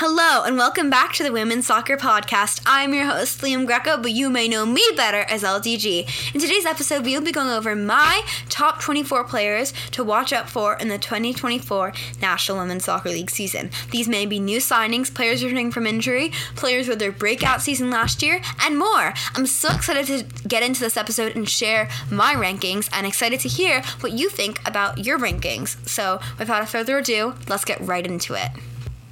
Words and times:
Hello, 0.00 0.44
and 0.44 0.56
welcome 0.56 0.90
back 0.90 1.12
to 1.14 1.24
the 1.24 1.32
Women's 1.32 1.66
Soccer 1.66 1.96
Podcast. 1.96 2.62
I'm 2.64 2.94
your 2.94 3.06
host, 3.06 3.40
Liam 3.40 3.66
Greco, 3.66 3.96
but 4.00 4.12
you 4.12 4.30
may 4.30 4.46
know 4.46 4.64
me 4.64 4.80
better 4.94 5.22
as 5.22 5.42
LDG. 5.42 6.32
In 6.32 6.40
today's 6.40 6.64
episode, 6.64 7.04
we 7.04 7.16
will 7.16 7.24
be 7.24 7.32
going 7.32 7.48
over 7.48 7.74
my 7.74 8.22
top 8.48 8.80
24 8.80 9.24
players 9.24 9.72
to 9.90 10.04
watch 10.04 10.32
out 10.32 10.48
for 10.48 10.76
in 10.76 10.86
the 10.86 10.98
2024 10.98 11.92
National 12.22 12.58
Women's 12.58 12.84
Soccer 12.84 13.08
League 13.08 13.28
season. 13.28 13.70
These 13.90 14.06
may 14.06 14.24
be 14.24 14.38
new 14.38 14.58
signings, 14.58 15.12
players 15.12 15.42
returning 15.42 15.72
from 15.72 15.84
injury, 15.84 16.30
players 16.54 16.86
with 16.86 17.00
their 17.00 17.10
breakout 17.10 17.60
season 17.60 17.90
last 17.90 18.22
year, 18.22 18.40
and 18.60 18.78
more. 18.78 19.14
I'm 19.34 19.46
so 19.46 19.74
excited 19.74 20.06
to 20.06 20.48
get 20.48 20.62
into 20.62 20.78
this 20.78 20.96
episode 20.96 21.34
and 21.34 21.48
share 21.48 21.88
my 22.08 22.36
rankings, 22.36 22.88
and 22.92 23.04
excited 23.04 23.40
to 23.40 23.48
hear 23.48 23.82
what 23.98 24.12
you 24.12 24.28
think 24.28 24.60
about 24.64 25.04
your 25.04 25.18
rankings. 25.18 25.76
So, 25.88 26.20
without 26.38 26.68
further 26.68 26.98
ado, 26.98 27.34
let's 27.48 27.64
get 27.64 27.80
right 27.80 28.06
into 28.06 28.34
it. 28.34 28.52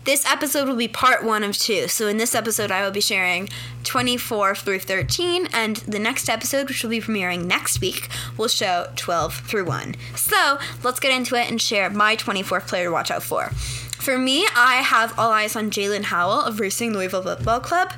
This 0.06 0.24
episode 0.24 0.68
will 0.68 0.76
be 0.76 0.86
part 0.86 1.24
one 1.24 1.42
of 1.42 1.58
two. 1.58 1.88
So, 1.88 2.06
in 2.06 2.16
this 2.16 2.36
episode, 2.36 2.70
I 2.70 2.84
will 2.84 2.92
be 2.92 3.00
sharing 3.00 3.48
24 3.82 4.54
through 4.54 4.78
13, 4.78 5.48
and 5.52 5.78
the 5.78 5.98
next 5.98 6.28
episode, 6.28 6.68
which 6.68 6.84
will 6.84 6.90
be 6.90 7.00
premiering 7.00 7.46
next 7.46 7.80
week, 7.80 8.08
will 8.38 8.46
show 8.46 8.86
12 8.94 9.34
through 9.40 9.64
1. 9.64 9.96
So, 10.14 10.60
let's 10.84 11.00
get 11.00 11.10
into 11.10 11.34
it 11.34 11.50
and 11.50 11.60
share 11.60 11.90
my 11.90 12.14
24th 12.14 12.68
player 12.68 12.84
to 12.84 12.92
watch 12.92 13.10
out 13.10 13.24
for. 13.24 13.46
For 13.98 14.16
me, 14.16 14.46
I 14.54 14.74
have 14.76 15.18
all 15.18 15.32
eyes 15.32 15.56
on 15.56 15.72
Jaelin 15.72 16.04
Howell 16.04 16.42
of 16.42 16.60
Racing 16.60 16.92
Louisville 16.92 17.24
Football 17.24 17.58
Club. 17.58 17.92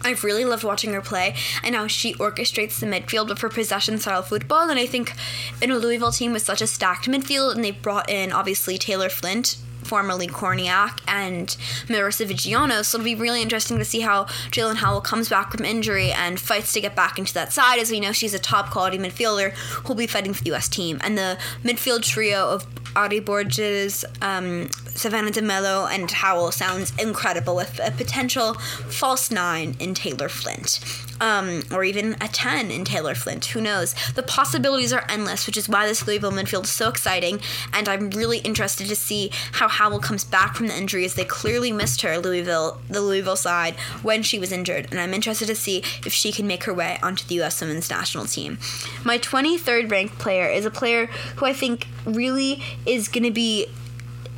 I've 0.00 0.24
really 0.24 0.46
loved 0.46 0.64
watching 0.64 0.94
her 0.94 1.02
play 1.02 1.34
and 1.62 1.74
how 1.74 1.88
she 1.88 2.14
orchestrates 2.14 2.80
the 2.80 2.86
midfield 2.86 3.28
with 3.28 3.40
her 3.40 3.50
possession 3.50 3.98
style 3.98 4.22
football. 4.22 4.70
And 4.70 4.78
I 4.78 4.86
think 4.86 5.12
in 5.60 5.70
a 5.70 5.76
Louisville 5.76 6.12
team 6.12 6.32
with 6.32 6.42
such 6.42 6.62
a 6.62 6.66
stacked 6.66 7.06
midfield, 7.06 7.54
and 7.54 7.62
they 7.62 7.72
brought 7.72 8.08
in 8.08 8.32
obviously 8.32 8.78
Taylor 8.78 9.10
Flint 9.10 9.58
formerly 9.88 10.28
Kornieck, 10.28 11.00
and 11.08 11.48
Marisa 11.88 12.26
Viggiano. 12.26 12.84
So 12.84 12.98
it'll 12.98 13.04
be 13.04 13.14
really 13.14 13.42
interesting 13.42 13.78
to 13.78 13.84
see 13.84 14.00
how 14.00 14.24
Jaelin 14.50 14.76
Howell 14.76 15.00
comes 15.00 15.28
back 15.28 15.52
from 15.52 15.64
injury 15.64 16.12
and 16.12 16.38
fights 16.38 16.72
to 16.74 16.80
get 16.80 16.94
back 16.94 17.18
into 17.18 17.34
that 17.34 17.52
side, 17.52 17.78
as 17.78 17.90
we 17.90 18.00
know 18.00 18.12
she's 18.12 18.34
a 18.34 18.38
top 18.38 18.70
quality 18.70 18.98
midfielder 18.98 19.52
who'll 19.52 19.96
be 19.96 20.06
fighting 20.06 20.34
for 20.34 20.42
the 20.42 20.50
U.S. 20.50 20.68
team. 20.68 21.00
And 21.02 21.16
the 21.16 21.38
midfield 21.64 22.02
trio 22.02 22.48
of 22.48 22.66
Ary 22.96 23.20
Borges, 23.20 24.04
um, 24.22 24.68
Savannah 24.88 25.30
DeMelo, 25.30 25.88
and 25.90 26.10
Howell 26.10 26.52
sounds 26.52 26.92
incredible 26.98 27.54
with 27.54 27.80
a 27.82 27.90
potential 27.90 28.54
false 28.54 29.30
nine 29.30 29.76
in 29.78 29.94
Taylor 29.94 30.28
Flint. 30.28 30.80
Um, 31.20 31.62
or 31.72 31.82
even 31.82 32.16
a 32.20 32.28
10 32.28 32.70
in 32.70 32.84
Taylor 32.84 33.14
Flint. 33.14 33.46
Who 33.46 33.60
knows? 33.60 33.94
The 34.14 34.22
possibilities 34.22 34.92
are 34.92 35.04
endless, 35.08 35.48
which 35.48 35.56
is 35.56 35.68
why 35.68 35.84
this 35.84 36.06
Louisville 36.06 36.30
midfield 36.30 36.64
is 36.64 36.70
so 36.70 36.88
exciting. 36.88 37.40
And 37.72 37.88
I'm 37.88 38.10
really 38.10 38.38
interested 38.38 38.86
to 38.86 38.94
see 38.94 39.30
how 39.52 39.66
Howell 39.78 40.00
comes 40.00 40.24
back 40.24 40.56
from 40.56 40.66
the 40.66 40.76
injury, 40.76 41.04
as 41.04 41.14
they 41.14 41.24
clearly 41.24 41.70
missed 41.70 42.02
her, 42.02 42.18
Louisville, 42.18 42.80
the 42.88 43.00
Louisville 43.00 43.36
side, 43.36 43.76
when 44.02 44.24
she 44.24 44.36
was 44.36 44.50
injured. 44.50 44.88
And 44.90 44.98
I'm 44.98 45.14
interested 45.14 45.46
to 45.46 45.54
see 45.54 45.84
if 46.04 46.12
she 46.12 46.32
can 46.32 46.48
make 46.48 46.64
her 46.64 46.74
way 46.74 46.98
onto 47.00 47.24
the 47.24 47.36
U.S. 47.36 47.60
women's 47.60 47.88
national 47.88 48.24
team. 48.24 48.58
My 49.04 49.18
23rd 49.18 49.88
ranked 49.88 50.18
player 50.18 50.48
is 50.48 50.66
a 50.66 50.70
player 50.72 51.06
who 51.36 51.46
I 51.46 51.52
think 51.52 51.86
really 52.04 52.60
is 52.86 53.06
going 53.06 53.22
to 53.22 53.30
be 53.30 53.68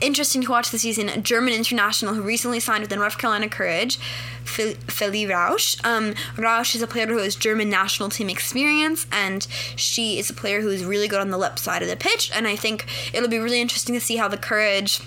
interesting 0.02 0.42
to 0.42 0.50
watch 0.50 0.70
this 0.70 0.82
season. 0.82 1.08
A 1.08 1.16
German 1.16 1.54
international 1.54 2.12
who 2.12 2.20
recently 2.20 2.60
signed 2.60 2.82
with 2.82 2.90
the 2.90 2.96
North 2.96 3.16
Carolina 3.16 3.48
Courage, 3.48 3.98
Feli 4.44 5.26
Rauch. 5.26 5.82
Um, 5.84 6.14
Rauch 6.36 6.74
is 6.74 6.82
a 6.82 6.86
player 6.86 7.06
who 7.06 7.16
has 7.16 7.34
German 7.34 7.70
national 7.70 8.10
team 8.10 8.28
experience, 8.28 9.06
and 9.10 9.46
she 9.76 10.18
is 10.18 10.28
a 10.28 10.34
player 10.34 10.60
who 10.60 10.68
is 10.68 10.84
really 10.84 11.08
good 11.08 11.20
on 11.20 11.30
the 11.30 11.38
left 11.38 11.58
side 11.58 11.82
of 11.82 11.88
the 11.88 11.96
pitch. 11.96 12.30
And 12.34 12.46
I 12.46 12.56
think 12.56 12.84
it'll 13.14 13.30
be 13.30 13.38
really 13.38 13.62
interesting 13.62 13.94
to 13.94 14.00
see 14.02 14.16
how 14.16 14.28
the 14.28 14.36
Courage 14.36 15.00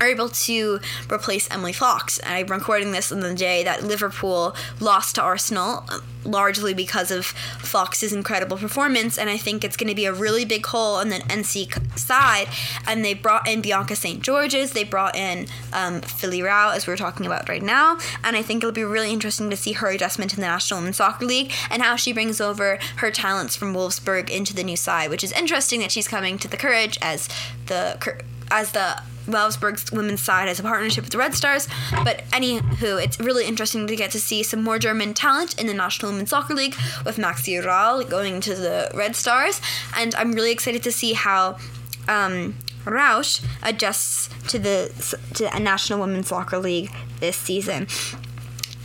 are 0.00 0.06
able 0.06 0.28
to 0.28 0.80
replace 1.10 1.50
Emily 1.50 1.72
Fox. 1.72 2.20
I'm 2.24 2.46
recording 2.46 2.92
this 2.92 3.12
on 3.12 3.20
the 3.20 3.34
day 3.34 3.62
that 3.64 3.84
Liverpool 3.84 4.54
lost 4.80 5.16
to 5.16 5.22
Arsenal, 5.22 5.84
largely 6.24 6.74
because 6.74 7.10
of 7.10 7.26
Fox's 7.26 8.12
incredible 8.12 8.56
performance. 8.56 9.18
And 9.18 9.28
I 9.30 9.36
think 9.36 9.64
it's 9.64 9.76
going 9.76 9.88
to 9.88 9.94
be 9.94 10.06
a 10.06 10.12
really 10.12 10.44
big 10.44 10.66
hole 10.66 10.96
on 10.96 11.08
the 11.08 11.16
NC 11.16 11.98
side. 11.98 12.48
And 12.86 13.04
they 13.04 13.14
brought 13.14 13.48
in 13.48 13.60
Bianca 13.60 13.96
St. 13.96 14.22
Georges, 14.22 14.72
they 14.72 14.84
brought 14.84 15.16
in 15.16 15.46
um, 15.72 16.00
Feli 16.00 16.42
Rauch, 16.42 16.74
as 16.74 16.86
we're 16.86 16.96
talking 16.96 17.26
about 17.26 17.48
right 17.48 17.62
now. 17.62 17.98
And 18.22 18.36
I 18.36 18.42
think 18.42 18.62
it'll 18.62 18.72
be 18.72 18.84
really 18.84 19.12
interesting 19.12 19.50
to 19.50 19.56
see 19.56 19.72
her 19.72 19.88
adjustment 19.88 20.34
in 20.34 20.40
the 20.40 20.46
National 20.46 20.80
Women's 20.80 20.96
Soccer 20.96 21.24
League 21.24 21.52
and 21.70 21.82
how 21.82 21.96
she 21.96 22.12
brings 22.12 22.40
over 22.40 22.78
her 22.96 23.10
talents 23.10 23.56
from 23.56 23.74
Wolfsburg 23.74 24.30
into 24.30 24.54
the 24.54 24.64
new 24.64 24.76
side, 24.76 25.10
which 25.10 25.24
is 25.24 25.32
interesting 25.32 25.80
that 25.80 25.92
she's 25.92 26.08
coming 26.08 26.38
to 26.38 26.48
the 26.48 26.56
Courage 26.56 26.98
as 27.02 27.28
the 27.66 27.98
as 28.50 28.72
the 28.72 29.02
Wolfsburg's 29.26 29.90
women's 29.92 30.22
side 30.22 30.48
has 30.48 30.60
a 30.60 30.62
partnership 30.62 31.04
with 31.04 31.12
the 31.12 31.18
Red 31.18 31.34
Stars. 31.34 31.68
But 32.04 32.24
anywho, 32.30 33.02
it's 33.02 33.18
really 33.18 33.46
interesting 33.46 33.86
to 33.86 33.96
get 33.96 34.10
to 34.12 34.20
see 34.20 34.42
some 34.42 34.62
more 34.62 34.78
German 34.78 35.14
talent 35.14 35.58
in 35.58 35.66
the 35.66 35.74
National 35.74 36.12
Women's 36.12 36.30
Soccer 36.30 36.54
League 36.54 36.74
with 37.04 37.16
Maxi 37.16 37.64
Rall 37.64 38.04
going 38.04 38.40
to 38.42 38.54
the 38.54 38.90
Red 38.94 39.16
Stars. 39.16 39.60
And 39.96 40.14
I'm 40.14 40.32
really 40.32 40.52
excited 40.52 40.82
to 40.82 40.92
see 40.92 41.14
how 41.14 41.58
um, 42.08 42.54
Rauch 42.84 43.40
adjusts 43.62 44.28
to 44.48 44.58
the 44.58 44.92
to 45.34 45.54
a 45.54 45.60
National 45.60 46.00
Women's 46.00 46.28
Soccer 46.28 46.58
League 46.58 46.90
this 47.20 47.36
season. 47.36 47.86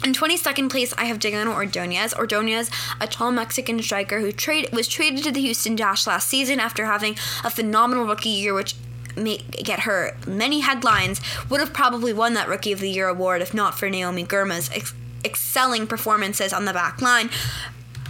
In 0.01 0.13
22nd 0.13 0.71
place, 0.71 0.93
I 0.97 1.05
have 1.05 1.19
Diana 1.19 1.51
Ordonez. 1.51 2.13
Ordonez, 2.13 2.71
a 3.01 3.07
tall 3.07 3.33
Mexican 3.33 3.81
striker 3.81 4.21
who 4.21 4.31
trade, 4.31 4.69
was 4.71 4.87
traded 4.87 5.25
to 5.25 5.31
the 5.31 5.41
Houston 5.41 5.75
Dash 5.75 6.07
last 6.07 6.29
season 6.29 6.61
after 6.61 6.85
having 6.85 7.15
a 7.43 7.49
phenomenal 7.49 8.05
rookie 8.05 8.29
year, 8.29 8.53
which 8.53 8.75
make, 9.19 9.63
get 9.63 9.81
her 9.81 10.17
many 10.27 10.61
headlines, 10.61 11.21
would 11.49 11.59
have 11.59 11.73
probably 11.73 12.13
won 12.13 12.33
that 12.33 12.47
Rookie 12.47 12.71
of 12.71 12.79
the 12.79 12.89
Year 12.89 13.07
award 13.07 13.41
if 13.41 13.53
not 13.53 13.77
for 13.77 13.89
Naomi 13.89 14.23
Girma's 14.23 14.69
ex- 14.73 14.93
excelling 15.23 15.87
performances 15.87 16.53
on 16.53 16.65
the 16.65 16.73
back 16.73 17.01
line. 17.01 17.29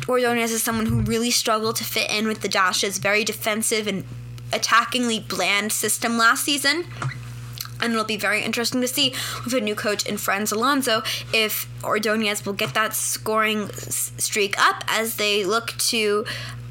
Ordonez 0.08 0.52
is 0.52 0.64
someone 0.64 0.88
who 0.88 1.02
really 1.02 1.32
struggled 1.32 1.76
to 1.78 1.84
fit 1.84 2.10
in 2.10 2.28
with 2.28 2.42
the 2.42 2.48
Dash's 2.48 2.98
very 2.98 3.24
defensive 3.24 3.88
and 3.88 4.04
attackingly 4.52 5.20
bland 5.20 5.72
system 5.72 6.18
last 6.18 6.44
season. 6.44 6.86
And 7.82 7.94
it'll 7.94 8.06
be 8.06 8.18
very 8.18 8.44
interesting 8.44 8.82
to 8.82 8.88
see 8.88 9.14
with 9.46 9.54
a 9.54 9.62
new 9.62 9.76
coach 9.76 10.06
in 10.06 10.18
Franz 10.18 10.52
Alonso 10.52 11.02
if 11.34 11.68
Ordonez 11.84 12.46
will 12.46 12.54
get 12.54 12.74
that 12.74 12.94
scoring 12.94 13.70
streak 13.70 14.60
up 14.60 14.84
as 14.88 15.16
they 15.16 15.46
look 15.46 15.78
to, 15.78 16.26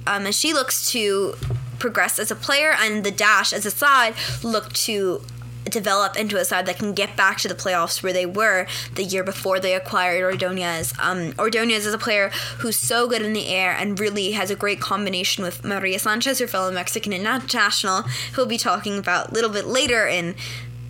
um, 0.07 0.27
as 0.27 0.39
she 0.39 0.53
looks 0.53 0.91
to 0.91 1.35
progress 1.79 2.19
as 2.19 2.31
a 2.31 2.37
player, 2.37 2.75
and 2.79 3.05
the 3.05 3.11
Dash 3.11 3.53
as 3.53 3.67
a 3.67 3.71
side 3.71 4.15
look 4.43 4.73
to 4.73 5.23
develop 5.65 6.17
into 6.17 6.39
a 6.39 6.45
side 6.45 6.67
that 6.67 6.79
can 6.79 6.93
get 6.93 7.17
back 7.17 7.39
to 7.39 7.49
the 7.49 7.55
playoffs 7.55 8.03
where 8.03 8.13
they 8.13 8.27
were 8.27 8.67
the 8.95 9.05
year 9.05 9.23
before 9.23 9.61
they 9.61 9.75
acquired 9.75 10.23
Ordonez. 10.23 10.95
Um, 10.99 11.35
Ordonez 11.39 11.87
is 11.87 11.95
a 11.95 11.99
player 11.99 12.31
who's 12.59 12.77
so 12.77 13.09
good 13.09 13.23
in 13.23 13.33
the 13.33 13.49
air 13.49 13.73
and 13.73 13.99
really 13.99 14.33
has 14.33 14.51
a 14.51 14.57
great 14.57 14.81
combination 14.81 15.45
with 15.45 15.65
Maria 15.65 15.99
Sanchez, 15.99 16.39
her 16.39 16.47
fellow 16.47 16.73
Mexican 16.73 17.13
international, 17.13 18.03
who 18.03 18.43
we'll 18.43 18.47
be 18.47 18.59
talking 18.59 18.99
about 18.99 19.31
a 19.31 19.35
little 19.35 19.51
bit 19.51 19.67
later 19.67 20.07
in 20.07 20.35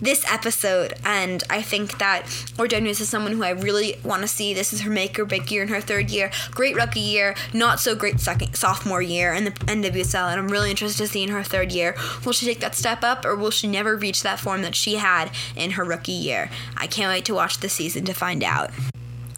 this 0.01 0.23
episode. 0.31 0.93
And 1.05 1.43
I 1.49 1.61
think 1.61 1.97
that 1.99 2.25
Ordonez 2.57 2.99
is 2.99 3.09
someone 3.09 3.33
who 3.33 3.43
I 3.43 3.51
really 3.51 3.97
want 4.03 4.21
to 4.21 4.27
see. 4.27 4.53
This 4.53 4.73
is 4.73 4.81
her 4.81 4.89
make 4.89 5.17
or 5.19 5.25
break 5.25 5.49
year 5.51 5.63
in 5.63 5.69
her 5.69 5.81
third 5.81 6.09
year. 6.09 6.31
Great 6.51 6.75
rookie 6.75 6.99
year, 6.99 7.35
not 7.53 7.79
so 7.79 7.95
great 7.95 8.19
second 8.19 8.55
sophomore 8.55 9.01
year 9.01 9.33
in 9.33 9.45
the 9.45 9.51
NWSL. 9.51 10.31
And 10.31 10.39
I'm 10.39 10.49
really 10.49 10.69
interested 10.69 11.03
to 11.03 11.07
see 11.07 11.23
in 11.23 11.29
her 11.29 11.43
third 11.43 11.71
year. 11.71 11.95
Will 12.25 12.33
she 12.33 12.45
take 12.45 12.59
that 12.59 12.75
step 12.75 13.03
up 13.03 13.25
or 13.25 13.35
will 13.35 13.51
she 13.51 13.67
never 13.67 13.95
reach 13.95 14.23
that 14.23 14.39
form 14.39 14.61
that 14.61 14.75
she 14.75 14.95
had 14.95 15.31
in 15.55 15.71
her 15.71 15.83
rookie 15.83 16.11
year? 16.11 16.49
I 16.77 16.87
can't 16.87 17.11
wait 17.11 17.25
to 17.25 17.33
watch 17.33 17.59
the 17.59 17.69
season 17.69 18.05
to 18.05 18.13
find 18.13 18.43
out. 18.43 18.71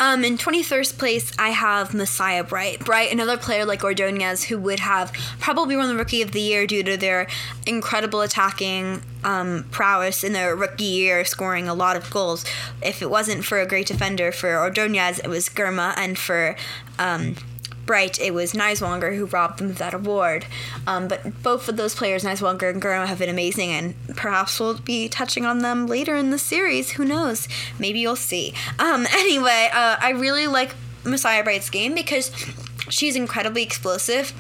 Um, 0.01 0.25
in 0.25 0.35
21st 0.35 0.97
place, 0.97 1.31
I 1.38 1.50
have 1.50 1.94
Messiah 1.94 2.44
Bright. 2.44 2.84
Bright, 2.84 3.12
another 3.12 3.38
player 3.38 3.66
like 3.66 3.84
Ordonez, 3.84 4.45
who 4.45 4.57
would 4.57 4.79
have 4.79 5.13
probably 5.39 5.78
won 5.78 5.89
the 5.89 5.95
Rookie 5.95 6.23
of 6.23 6.31
the 6.31 6.41
Year 6.41 6.66
due 6.66 6.81
to 6.81 6.97
their 6.97 7.28
incredible 7.67 8.22
attacking 8.22 9.03
um, 9.23 9.63
prowess 9.69 10.23
in 10.23 10.34
their 10.34 10.56
rookie 10.56 10.85
year, 10.85 11.23
scoring 11.23 11.69
a 11.69 11.75
lot 11.75 11.95
of 11.95 12.09
goals. 12.09 12.44
If 12.81 13.03
it 13.03 13.11
wasn't 13.11 13.45
for 13.45 13.59
a 13.59 13.67
great 13.67 13.85
defender 13.85 14.31
for 14.31 14.58
Ordonez, 14.58 15.20
it 15.20 15.28
was 15.28 15.49
Girma, 15.49 15.93
and 15.96 16.17
for 16.17 16.55
um, 16.97 17.35
Bright, 17.85 18.19
it 18.19 18.33
was 18.33 18.53
Nighswonger 18.53 19.16
who 19.16 19.25
robbed 19.25 19.59
them 19.59 19.69
of 19.69 19.78
that 19.79 19.93
award. 19.93 20.45
Um, 20.87 21.07
but 21.07 21.43
both 21.43 21.67
of 21.67 21.78
those 21.78 21.95
players, 21.95 22.23
Nighswonger 22.23 22.69
and 22.69 22.81
Girma, 22.81 23.07
have 23.07 23.19
been 23.19 23.29
amazing, 23.29 23.72
and 23.72 23.95
perhaps 24.16 24.59
we'll 24.59 24.79
be 24.79 25.09
touching 25.09 25.45
on 25.45 25.59
them 25.59 25.87
later 25.87 26.16
in 26.16 26.29
the 26.29 26.37
series. 26.37 26.91
Who 26.91 27.05
knows? 27.05 27.47
Maybe 27.79 27.99
you'll 27.99 28.16
see. 28.16 28.53
Um, 28.79 29.07
anyway, 29.13 29.69
uh, 29.73 29.97
I 29.99 30.11
really 30.11 30.47
like 30.47 30.75
Messiah 31.03 31.43
Bright's 31.43 31.69
game 31.69 31.95
because 31.95 32.31
she's 32.89 33.16
incredibly 33.16 33.63
explosive, 33.63 34.33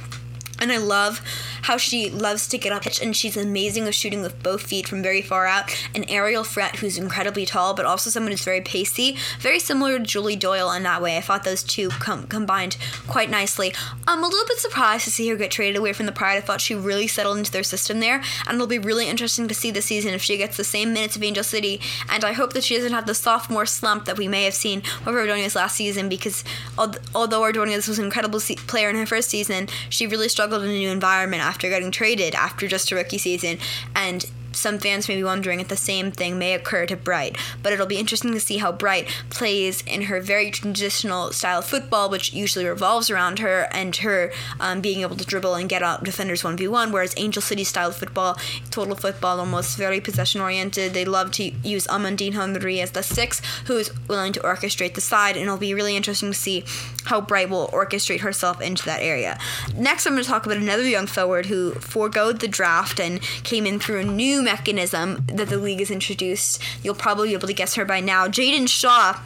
and 0.59 0.71
I 0.71 0.77
love 0.77 1.21
how 1.61 1.77
she 1.77 2.09
loves 2.09 2.47
to 2.49 2.57
get 2.57 2.71
up 2.71 2.81
pitch 2.81 3.01
and 3.01 3.15
she's 3.15 3.37
amazing 3.37 3.85
with 3.85 3.95
shooting 3.95 4.21
with 4.21 4.41
both 4.43 4.63
feet 4.63 4.87
from 4.87 5.01
very 5.01 5.21
far 5.21 5.45
out. 5.45 5.71
An 5.95 6.03
aerial 6.09 6.43
threat 6.43 6.77
who's 6.77 6.97
incredibly 6.97 7.45
tall, 7.45 7.73
but 7.73 7.85
also 7.85 8.09
someone 8.09 8.31
who's 8.31 8.43
very 8.43 8.61
pacey. 8.61 9.17
Very 9.39 9.59
similar 9.59 9.97
to 9.97 10.03
Julie 10.03 10.35
Doyle 10.35 10.71
in 10.71 10.83
that 10.83 11.01
way. 11.01 11.17
I 11.17 11.21
thought 11.21 11.43
those 11.43 11.63
two 11.63 11.89
com- 11.89 12.27
combined 12.27 12.77
quite 13.07 13.29
nicely. 13.29 13.73
I'm 14.07 14.23
a 14.23 14.27
little 14.27 14.47
bit 14.47 14.57
surprised 14.57 15.05
to 15.05 15.11
see 15.11 15.27
her 15.29 15.35
get 15.35 15.51
traded 15.51 15.77
away 15.77 15.93
from 15.93 16.05
the 16.05 16.11
Pride. 16.11 16.37
I 16.37 16.41
thought 16.41 16.61
she 16.61 16.75
really 16.75 17.07
settled 17.07 17.37
into 17.37 17.51
their 17.51 17.63
system 17.63 17.99
there, 17.99 18.21
and 18.47 18.55
it'll 18.55 18.67
be 18.67 18.79
really 18.79 19.07
interesting 19.07 19.47
to 19.47 19.53
see 19.53 19.71
this 19.71 19.85
season 19.85 20.13
if 20.13 20.21
she 20.21 20.37
gets 20.37 20.57
the 20.57 20.63
same 20.63 20.93
minutes 20.93 21.15
of 21.15 21.23
Angel 21.23 21.43
City. 21.43 21.79
And 22.09 22.23
I 22.23 22.33
hope 22.33 22.53
that 22.53 22.63
she 22.63 22.75
doesn't 22.75 22.93
have 22.93 23.07
the 23.07 23.15
sophomore 23.15 23.65
slump 23.65 24.05
that 24.05 24.17
we 24.17 24.27
may 24.27 24.43
have 24.43 24.53
seen 24.53 24.81
with 25.05 25.15
Ordonez 25.15 25.55
last 25.55 25.75
season 25.75 26.09
because 26.09 26.43
although 26.77 27.41
Ordonez 27.41 27.87
was 27.87 27.99
an 27.99 28.05
incredible 28.05 28.39
player 28.39 28.89
in 28.89 28.95
her 28.95 29.05
first 29.05 29.29
season, 29.29 29.67
she 29.89 30.07
really 30.07 30.29
struggled 30.29 30.63
in 30.63 30.69
a 30.69 30.73
new 30.73 30.89
environment 30.89 31.43
after 31.51 31.67
getting 31.67 31.91
traded 31.91 32.33
after 32.33 32.65
just 32.65 32.89
a 32.93 32.95
rookie 32.95 33.17
season. 33.17 33.57
And 33.93 34.25
some 34.51 34.79
fans 34.79 35.07
may 35.07 35.15
be 35.15 35.23
wondering 35.23 35.59
if 35.59 35.67
the 35.67 35.77
same 35.77 36.11
thing 36.11 36.37
may 36.37 36.53
occur 36.53 36.85
to 36.85 36.95
Bright, 36.95 37.37
but 37.63 37.73
it'll 37.73 37.85
be 37.85 37.97
interesting 37.97 38.33
to 38.33 38.39
see 38.39 38.57
how 38.57 38.71
Bright 38.71 39.07
plays 39.29 39.81
in 39.81 40.03
her 40.03 40.19
very 40.21 40.51
traditional 40.51 41.31
style 41.31 41.59
of 41.59 41.65
football, 41.65 42.09
which 42.09 42.33
usually 42.33 42.65
revolves 42.65 43.09
around 43.09 43.39
her 43.39 43.67
and 43.71 43.95
her 43.97 44.31
um, 44.59 44.81
being 44.81 45.01
able 45.01 45.15
to 45.15 45.25
dribble 45.25 45.55
and 45.55 45.69
get 45.69 45.83
out 45.83 46.03
defenders 46.03 46.43
1v1, 46.43 46.91
whereas 46.91 47.13
Angel 47.17 47.41
City 47.41 47.63
style 47.63 47.91
football, 47.91 48.37
total 48.69 48.95
football, 48.95 49.39
almost 49.39 49.77
very 49.77 49.99
possession 50.01 50.41
oriented. 50.41 50.93
They 50.93 51.05
love 51.05 51.31
to 51.31 51.43
use 51.63 51.87
Amandine 51.87 52.33
Henry 52.33 52.81
as 52.81 52.91
the 52.91 53.03
six, 53.03 53.41
who's 53.65 53.91
willing 54.07 54.33
to 54.33 54.39
orchestrate 54.41 54.95
the 54.95 55.01
side, 55.01 55.35
and 55.35 55.43
it'll 55.43 55.57
be 55.57 55.73
really 55.73 55.95
interesting 55.95 56.31
to 56.31 56.37
see 56.37 56.63
how 57.05 57.21
Bright 57.21 57.49
will 57.49 57.67
orchestrate 57.69 58.21
herself 58.21 58.61
into 58.61 58.85
that 58.85 59.01
area. 59.01 59.37
Next, 59.75 60.05
I'm 60.05 60.13
going 60.13 60.23
to 60.23 60.29
talk 60.29 60.45
about 60.45 60.57
another 60.57 60.87
young 60.87 61.07
forward 61.07 61.47
who 61.47 61.73
foregoed 61.73 62.39
the 62.39 62.47
draft 62.47 62.99
and 62.99 63.21
came 63.43 63.65
in 63.65 63.79
through 63.79 63.99
a 63.99 64.03
new 64.03 64.40
mechanism 64.41 65.23
that 65.27 65.49
the 65.49 65.57
league 65.57 65.79
has 65.79 65.91
introduced. 65.91 66.61
You'll 66.83 66.95
probably 66.95 67.29
be 67.29 67.33
able 67.33 67.47
to 67.47 67.53
guess 67.53 67.75
her 67.75 67.85
by 67.85 67.99
now. 67.99 68.27
Jaedyn 68.27 68.67
Shaw 68.67 69.19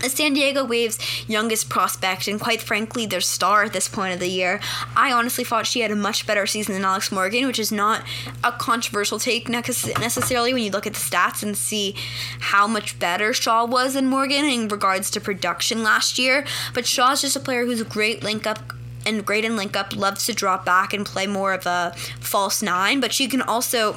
the 0.00 0.08
San 0.08 0.32
Diego 0.32 0.64
Waves' 0.64 0.98
youngest 1.28 1.68
prospect, 1.68 2.26
and 2.26 2.40
quite 2.40 2.60
frankly, 2.62 3.06
their 3.06 3.20
star 3.20 3.64
at 3.64 3.72
this 3.72 3.88
point 3.88 4.14
of 4.14 4.20
the 4.20 4.28
year. 4.28 4.60
I 4.96 5.12
honestly 5.12 5.44
thought 5.44 5.66
she 5.66 5.80
had 5.80 5.90
a 5.90 5.96
much 5.96 6.26
better 6.26 6.46
season 6.46 6.74
than 6.74 6.84
Alex 6.84 7.12
Morgan, 7.12 7.46
which 7.46 7.58
is 7.58 7.70
not 7.70 8.04
a 8.42 8.52
controversial 8.52 9.18
take 9.18 9.48
necessarily 9.48 10.54
when 10.54 10.62
you 10.62 10.70
look 10.70 10.86
at 10.86 10.94
the 10.94 10.98
stats 10.98 11.42
and 11.42 11.56
see 11.56 11.94
how 12.40 12.66
much 12.66 12.98
better 12.98 13.32
Shaw 13.32 13.66
was 13.66 13.94
than 13.94 14.06
Morgan 14.06 14.44
in 14.44 14.68
regards 14.68 15.10
to 15.10 15.20
production 15.20 15.82
last 15.82 16.18
year. 16.18 16.46
But 16.72 16.86
Shaw's 16.86 17.20
just 17.20 17.36
a 17.36 17.40
player 17.40 17.64
who's 17.64 17.80
a 17.80 17.84
great 17.84 18.22
link 18.22 18.46
up 18.46 18.72
and 19.06 19.24
great 19.24 19.44
in 19.44 19.56
link 19.56 19.76
up, 19.76 19.96
loves 19.96 20.26
to 20.26 20.34
drop 20.34 20.64
back 20.64 20.92
and 20.92 21.06
play 21.06 21.26
more 21.26 21.54
of 21.54 21.66
a 21.66 21.94
false 22.20 22.62
nine, 22.62 23.00
but 23.00 23.12
she 23.12 23.28
can 23.28 23.40
also 23.40 23.96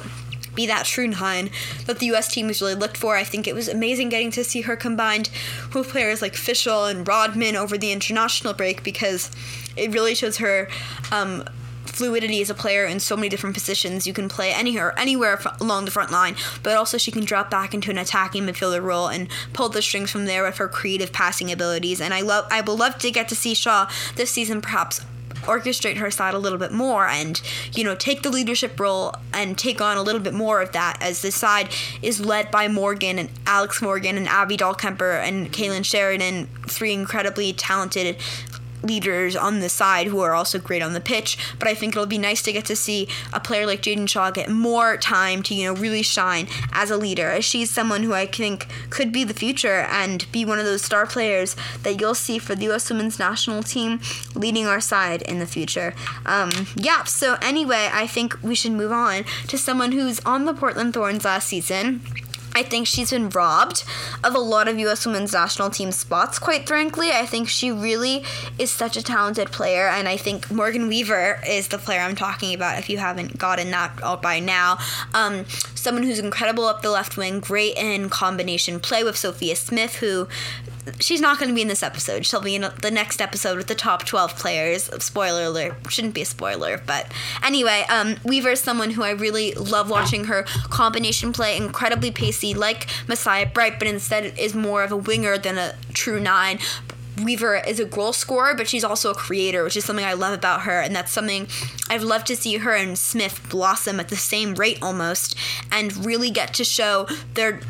be 0.54 0.66
that 0.66 0.90
nine 0.98 1.50
that 1.86 1.98
the 1.98 2.06
U.S. 2.06 2.32
team 2.32 2.48
has 2.48 2.60
really 2.60 2.74
looked 2.74 2.96
for. 2.96 3.16
I 3.16 3.24
think 3.24 3.46
it 3.46 3.54
was 3.54 3.68
amazing 3.68 4.08
getting 4.08 4.30
to 4.32 4.44
see 4.44 4.62
her 4.62 4.76
combined 4.76 5.30
with 5.74 5.88
players 5.88 6.22
like 6.22 6.34
Fishel 6.34 6.86
and 6.86 7.06
Rodman 7.06 7.56
over 7.56 7.76
the 7.76 7.92
international 7.92 8.54
break 8.54 8.82
because 8.82 9.30
it 9.76 9.92
really 9.92 10.14
shows 10.14 10.38
her. 10.38 10.68
Um, 11.10 11.44
fluidity 11.84 12.40
as 12.40 12.50
a 12.50 12.54
player 12.54 12.84
in 12.86 12.98
so 12.98 13.14
many 13.14 13.28
different 13.28 13.54
positions. 13.54 14.04
You 14.04 14.12
can 14.12 14.28
play 14.28 14.52
anywhere, 14.52 14.98
anywhere 14.98 15.40
along 15.60 15.84
the 15.84 15.92
front 15.92 16.10
line, 16.10 16.34
but 16.62 16.76
also 16.76 16.98
she 16.98 17.12
can 17.12 17.24
drop 17.24 17.50
back 17.50 17.72
into 17.72 17.90
an 17.90 17.98
attacking 17.98 18.44
midfielder 18.44 18.82
role 18.82 19.06
and 19.06 19.28
pull 19.52 19.68
the 19.68 19.80
strings 19.80 20.10
from 20.10 20.24
there 20.24 20.42
with 20.42 20.56
her 20.56 20.66
creative 20.66 21.12
passing 21.12 21.52
abilities. 21.52 22.00
And 22.00 22.12
I 22.12 22.20
love, 22.20 22.46
I 22.50 22.62
would 22.62 22.78
love 22.78 22.98
to 22.98 23.10
get 23.12 23.28
to 23.28 23.36
see 23.36 23.54
Shaw 23.54 23.88
this 24.16 24.30
season, 24.30 24.60
perhaps 24.60 25.02
orchestrate 25.46 25.96
her 25.96 26.10
side 26.10 26.34
a 26.34 26.38
little 26.38 26.58
bit 26.58 26.72
more 26.72 27.06
and, 27.06 27.40
you 27.74 27.84
know, 27.84 27.94
take 27.94 28.22
the 28.22 28.30
leadership 28.30 28.78
role 28.78 29.14
and 29.32 29.56
take 29.58 29.80
on 29.80 29.96
a 29.96 30.02
little 30.02 30.20
bit 30.20 30.34
more 30.34 30.60
of 30.60 30.72
that 30.72 30.98
as 31.00 31.22
the 31.22 31.30
side 31.30 31.68
is 32.02 32.20
led 32.20 32.50
by 32.50 32.68
Morgan 32.68 33.18
and 33.18 33.30
Alex 33.46 33.80
Morgan 33.80 34.16
and 34.16 34.28
Abby 34.28 34.56
Dahlkemper 34.56 35.22
and 35.22 35.52
Kailen 35.52 35.84
Sheridan, 35.84 36.48
three 36.66 36.92
incredibly 36.92 37.52
talented 37.52 38.16
leaders 38.84 39.36
on 39.36 39.60
the 39.60 39.68
side 39.68 40.06
who 40.06 40.20
are 40.20 40.34
also 40.34 40.58
great 40.58 40.82
on 40.82 40.92
the 40.92 41.00
pitch. 41.00 41.38
But 41.58 41.68
I 41.68 41.74
think 41.74 41.94
it'll 41.94 42.06
be 42.06 42.18
nice 42.18 42.42
to 42.42 42.52
get 42.52 42.64
to 42.66 42.76
see 42.76 43.08
a 43.32 43.40
player 43.40 43.66
like 43.66 43.82
Jaedyn 43.82 44.08
Shaw 44.08 44.30
get 44.30 44.50
more 44.50 44.96
time 44.96 45.42
to, 45.44 45.54
you 45.54 45.66
know, 45.66 45.80
really 45.80 46.02
shine 46.02 46.48
as 46.72 46.90
a 46.90 46.96
leader. 46.96 47.40
She's 47.42 47.70
someone 47.70 48.02
who 48.02 48.12
I 48.12 48.26
think 48.26 48.66
could 48.90 49.12
be 49.12 49.24
the 49.24 49.34
future 49.34 49.86
and 49.90 50.30
be 50.32 50.44
one 50.44 50.58
of 50.58 50.64
those 50.64 50.82
star 50.82 51.06
players 51.06 51.56
that 51.82 52.00
you'll 52.00 52.14
see 52.14 52.38
for 52.38 52.54
the 52.54 52.64
U.S. 52.64 52.90
women's 52.90 53.18
national 53.18 53.62
team 53.62 54.00
leading 54.34 54.66
our 54.66 54.80
side 54.80 55.22
in 55.22 55.38
the 55.38 55.46
future. 55.46 55.94
Um, 56.26 56.50
yeah, 56.76 57.04
so 57.04 57.36
anyway, 57.42 57.88
I 57.92 58.06
think 58.06 58.40
we 58.42 58.54
should 58.54 58.72
move 58.72 58.92
on 58.92 59.24
to 59.48 59.58
someone 59.58 59.92
who's 59.92 60.20
on 60.20 60.44
the 60.44 60.54
Portland 60.54 60.94
Thorns 60.94 61.24
last 61.24 61.48
season. 61.48 62.00
I 62.54 62.62
think 62.62 62.86
she's 62.86 63.10
been 63.10 63.30
robbed 63.30 63.84
of 64.22 64.34
a 64.34 64.38
lot 64.38 64.68
of 64.68 64.78
U.S. 64.78 65.04
women's 65.06 65.32
national 65.32 65.70
team 65.70 65.90
spots, 65.90 66.38
quite 66.38 66.66
frankly. 66.66 67.10
I 67.10 67.26
think 67.26 67.48
she 67.48 67.70
really 67.70 68.24
is 68.58 68.70
such 68.70 68.96
a 68.96 69.02
talented 69.02 69.50
player, 69.50 69.88
and 69.88 70.06
I 70.06 70.16
think 70.16 70.50
Morgan 70.50 70.88
Weaver 70.88 71.40
is 71.46 71.68
the 71.68 71.78
player 71.78 72.00
I'm 72.00 72.14
talking 72.14 72.54
about 72.54 72.78
if 72.78 72.88
you 72.88 72.98
haven't 72.98 73.38
gotten 73.38 73.70
that 73.72 73.98
out 74.02 74.22
by 74.22 74.38
now. 74.38 74.78
Um, 75.12 75.46
someone 75.74 76.04
who's 76.04 76.18
incredible 76.18 76.64
up 76.64 76.82
the 76.82 76.90
left 76.90 77.16
wing, 77.16 77.40
great 77.40 77.76
in 77.76 78.08
combination 78.08 78.78
play 78.78 79.02
with 79.02 79.16
Sophia 79.16 79.56
Smith, 79.56 79.96
who 79.96 80.28
she's 81.00 81.20
not 81.20 81.38
going 81.38 81.48
to 81.48 81.54
be 81.54 81.62
in 81.62 81.68
this 81.68 81.82
episode. 81.82 82.26
She'll 82.26 82.40
be 82.40 82.54
in 82.54 82.66
the 82.80 82.90
next 82.90 83.20
episode 83.20 83.56
with 83.56 83.66
the 83.66 83.74
top 83.74 84.04
12 84.04 84.36
players. 84.36 84.84
Spoiler 85.02 85.44
alert. 85.44 85.74
Shouldn't 85.88 86.14
be 86.14 86.22
a 86.22 86.26
spoiler, 86.26 86.80
but 86.84 87.10
anyway, 87.42 87.84
um, 87.88 88.16
Weaver 88.24 88.50
is 88.50 88.60
someone 88.60 88.90
who 88.90 89.02
I 89.02 89.10
really 89.10 89.52
love 89.54 89.90
watching 89.90 90.24
her 90.24 90.44
combination 90.70 91.32
play, 91.32 91.56
incredibly 91.56 92.10
pacey, 92.10 92.54
like 92.54 92.86
Messiah 93.08 93.46
Bright, 93.46 93.78
but 93.78 93.88
instead 93.88 94.38
is 94.38 94.54
more 94.54 94.82
of 94.82 94.92
a 94.92 94.96
winger 94.96 95.38
than 95.38 95.58
a 95.58 95.74
true 95.92 96.20
nine. 96.20 96.58
Weaver 97.22 97.56
is 97.56 97.78
a 97.78 97.84
goal 97.84 98.12
scorer, 98.12 98.54
but 98.54 98.68
she's 98.68 98.82
also 98.84 99.10
a 99.10 99.14
creator, 99.14 99.62
which 99.62 99.76
is 99.76 99.84
something 99.84 100.04
I 100.04 100.14
love 100.14 100.34
about 100.34 100.62
her, 100.62 100.80
and 100.80 100.94
that's 100.94 101.12
something 101.12 101.46
I'd 101.88 102.02
love 102.02 102.24
to 102.24 102.36
see 102.36 102.56
her 102.56 102.74
and 102.74 102.98
Smith 102.98 103.40
blossom 103.48 104.00
at 104.00 104.08
the 104.08 104.16
same 104.16 104.54
rate 104.54 104.78
almost, 104.82 105.36
and 105.70 106.04
really 106.04 106.30
get 106.30 106.54
to 106.54 106.64
show 106.64 107.06
their 107.34 107.60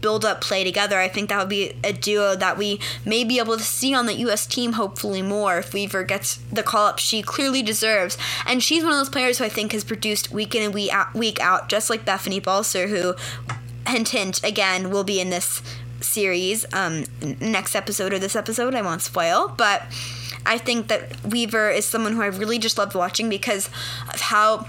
build-up 0.00 0.40
play 0.40 0.64
together. 0.64 0.98
I 0.98 1.08
think 1.08 1.30
that 1.30 1.38
would 1.38 1.48
be 1.48 1.72
a 1.82 1.92
duo 1.92 2.36
that 2.36 2.58
we 2.58 2.78
may 3.04 3.24
be 3.24 3.38
able 3.38 3.56
to 3.56 3.62
see 3.62 3.94
on 3.94 4.06
the 4.06 4.14
U.S. 4.14 4.46
team 4.46 4.72
hopefully 4.72 5.22
more 5.22 5.58
if 5.58 5.72
Weaver 5.72 6.04
gets 6.04 6.36
the 6.52 6.62
call-up 6.62 6.98
she 6.98 7.22
clearly 7.22 7.62
deserves, 7.62 8.18
and 8.46 8.62
she's 8.62 8.82
one 8.82 8.92
of 8.92 8.98
those 8.98 9.08
players 9.08 9.38
who 9.38 9.44
I 9.44 9.48
think 9.48 9.72
has 9.72 9.84
produced 9.84 10.30
week 10.30 10.54
in 10.54 10.62
and 10.62 10.74
week 10.74 11.40
out, 11.40 11.68
just 11.68 11.88
like 11.88 12.04
Bethany 12.04 12.40
Balcer, 12.40 12.88
who 12.88 13.14
hint 13.86 14.10
hint 14.10 14.44
again 14.44 14.90
will 14.90 15.04
be 15.04 15.20
in 15.20 15.30
this 15.30 15.62
series 16.00 16.64
um, 16.72 17.04
next 17.40 17.74
episode 17.74 18.12
or 18.12 18.18
this 18.18 18.36
episode. 18.36 18.74
I 18.74 18.82
won't 18.82 19.02
spoil, 19.02 19.52
but 19.56 19.82
I 20.46 20.58
think 20.58 20.88
that 20.88 21.24
Weaver 21.24 21.70
is 21.70 21.84
someone 21.84 22.12
who 22.12 22.22
I 22.22 22.26
really 22.26 22.58
just 22.58 22.78
loved 22.78 22.94
watching 22.94 23.28
because 23.28 23.68
of 24.12 24.20
how 24.20 24.66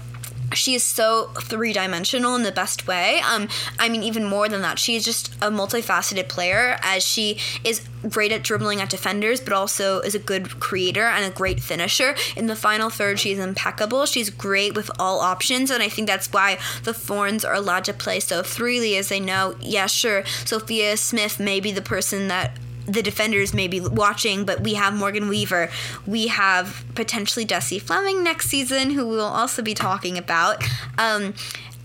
she 0.54 0.74
is 0.74 0.82
so 0.82 1.30
three 1.40 1.72
dimensional 1.72 2.34
in 2.34 2.42
the 2.42 2.52
best 2.52 2.86
way. 2.86 3.20
Um, 3.20 3.48
I 3.78 3.88
mean, 3.88 4.02
even 4.02 4.24
more 4.24 4.48
than 4.48 4.62
that, 4.62 4.78
she 4.78 4.96
is 4.96 5.04
just 5.04 5.34
a 5.36 5.50
multifaceted 5.50 6.28
player 6.28 6.78
as 6.82 7.02
she 7.02 7.38
is 7.64 7.82
great 8.08 8.32
at 8.32 8.42
dribbling 8.42 8.80
at 8.80 8.90
defenders, 8.90 9.40
but 9.40 9.52
also 9.52 10.00
is 10.00 10.14
a 10.14 10.18
good 10.18 10.58
creator 10.60 11.04
and 11.04 11.24
a 11.24 11.34
great 11.34 11.60
finisher. 11.60 12.14
In 12.36 12.46
the 12.46 12.56
final 12.56 12.90
third, 12.90 13.20
she's 13.20 13.38
impeccable. 13.38 14.06
She's 14.06 14.30
great 14.30 14.74
with 14.74 14.90
all 14.98 15.20
options, 15.20 15.70
and 15.70 15.82
I 15.82 15.88
think 15.88 16.08
that's 16.08 16.32
why 16.32 16.58
the 16.82 16.94
Thorns 16.94 17.44
are 17.44 17.54
allowed 17.54 17.84
to 17.84 17.92
play 17.92 18.20
so 18.20 18.42
freely, 18.42 18.96
as 18.96 19.08
they 19.08 19.20
know, 19.20 19.54
yeah, 19.60 19.86
sure, 19.86 20.24
Sophia 20.44 20.96
Smith 20.96 21.38
may 21.38 21.60
be 21.60 21.72
the 21.72 21.82
person 21.82 22.28
that 22.28 22.58
the 22.86 23.02
defenders 23.02 23.54
may 23.54 23.68
be 23.68 23.80
watching, 23.80 24.44
but 24.44 24.60
we 24.60 24.74
have 24.74 24.94
Morgan 24.94 25.28
Weaver. 25.28 25.70
We 26.06 26.28
have 26.28 26.84
potentially 26.94 27.44
Jessie 27.44 27.78
Fleming 27.78 28.22
next 28.22 28.48
season, 28.48 28.90
who 28.90 29.06
we'll 29.06 29.24
also 29.24 29.62
be 29.62 29.74
talking 29.74 30.18
about. 30.18 30.62
Um, 30.98 31.34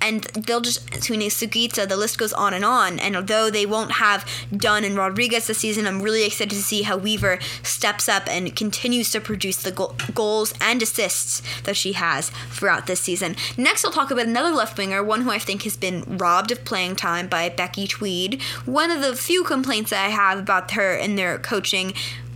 and 0.01 0.23
they'll 0.23 0.61
just 0.61 0.89
Hina 1.07 1.25
Sugita, 1.25 1.87
the 1.87 1.97
list 1.97 2.17
goes 2.17 2.33
on 2.33 2.53
and 2.53 2.63
on. 2.63 2.99
And 2.99 3.15
although 3.15 3.49
they 3.49 3.65
won't 3.65 3.93
have 3.93 4.29
Dunn 4.55 4.83
and 4.83 4.95
Rodriguez 4.95 5.47
this 5.47 5.59
season, 5.59 5.87
I'm 5.87 6.01
really 6.01 6.25
excited 6.25 6.51
to 6.51 6.61
see 6.61 6.83
how 6.83 6.97
Weaver 6.97 7.39
steps 7.63 8.07
up 8.07 8.27
and 8.27 8.55
continues 8.55 9.11
to 9.11 9.21
produce 9.21 9.57
the 9.57 9.71
go- 9.71 9.95
goals 10.13 10.53
and 10.61 10.81
assists 10.81 11.41
that 11.63 11.75
she 11.75 11.93
has 11.93 12.29
throughout 12.49 12.87
this 12.87 12.99
season. 12.99 13.35
Next, 13.57 13.83
I'll 13.83 13.91
talk 13.91 14.11
about 14.11 14.25
another 14.25 14.51
left 14.55 14.77
winger, 14.77 15.03
one 15.03 15.21
who 15.21 15.31
I 15.31 15.39
think 15.39 15.63
has 15.63 15.77
been 15.77 16.03
robbed 16.17 16.51
of 16.51 16.63
playing 16.63 16.95
time 16.95 17.27
by 17.27 17.49
Becki 17.49 17.89
Tweed. 17.89 18.41
One 18.65 18.91
of 18.91 19.01
the 19.01 19.15
few 19.15 19.43
complaints 19.43 19.89
that 19.89 20.05
I 20.05 20.09
have 20.09 20.39
about 20.39 20.71
her 20.71 20.95
in 20.95 21.15
their 21.15 21.37
coaching 21.37 21.93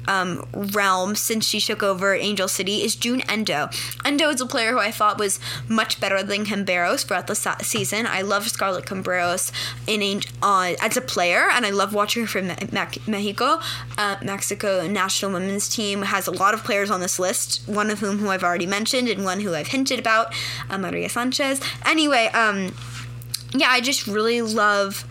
um, 0.08 0.48
realm 0.53 1.15
since 1.15 1.46
she 1.46 1.60
took 1.60 1.84
over 1.84 2.13
Angel 2.15 2.48
City 2.48 2.84
is 2.84 2.96
Jun 2.96 3.22
Endo. 3.22 3.70
Endo 4.03 4.29
is 4.29 4.41
a 4.41 4.46
player 4.46 4.72
who 4.72 4.79
I 4.79 4.91
thought 4.91 5.17
was 5.17 5.39
much 5.67 6.00
better 6.00 6.24
than 6.24 6.46
Camberos 6.46 7.05
throughout 7.05 7.27
the 7.27 7.36
season. 7.36 8.05
I 8.05 8.22
love 8.22 8.50
Scarlett 8.50 8.86
Camberos 8.86 9.51
in 9.88 10.22
uh, 10.41 10.74
as 10.81 10.98
a 10.98 11.01
player, 11.01 11.50
and 11.51 11.65
I 11.65 11.70
love 11.70 11.93
watching 11.93 12.24
her 12.24 12.27
for 12.27 12.41
Me- 12.41 12.55
Me- 12.72 13.01
Mexico. 13.08 13.60
Uh, 13.98 14.17
Mexico 14.24 14.88
national 14.88 15.31
women's 15.34 15.70
team 15.70 16.01
has 16.03 16.27
a 16.27 16.31
lot 16.31 16.53
of 16.53 16.63
players 16.63 16.89
on 16.89 17.00
this 17.00 17.20
list. 17.20 17.67
One 17.67 17.89
of 17.89 18.00
whom 18.00 18.17
who 18.17 18.29
I've 18.29 18.43
already 18.43 18.65
mentioned, 18.65 19.10
and 19.10 19.24
one 19.24 19.41
who 19.41 19.53
I've 19.53 19.67
hinted 19.67 20.00
about, 20.00 20.34
uh, 20.70 20.77
Maria 20.77 21.10
Sanchez. 21.10 21.62
Anyway, 21.86 22.27
um, 22.34 22.74
yeah, 23.53 23.70
I 23.70 23.81
just 23.81 24.08
really 24.08 24.41
love 24.41 25.05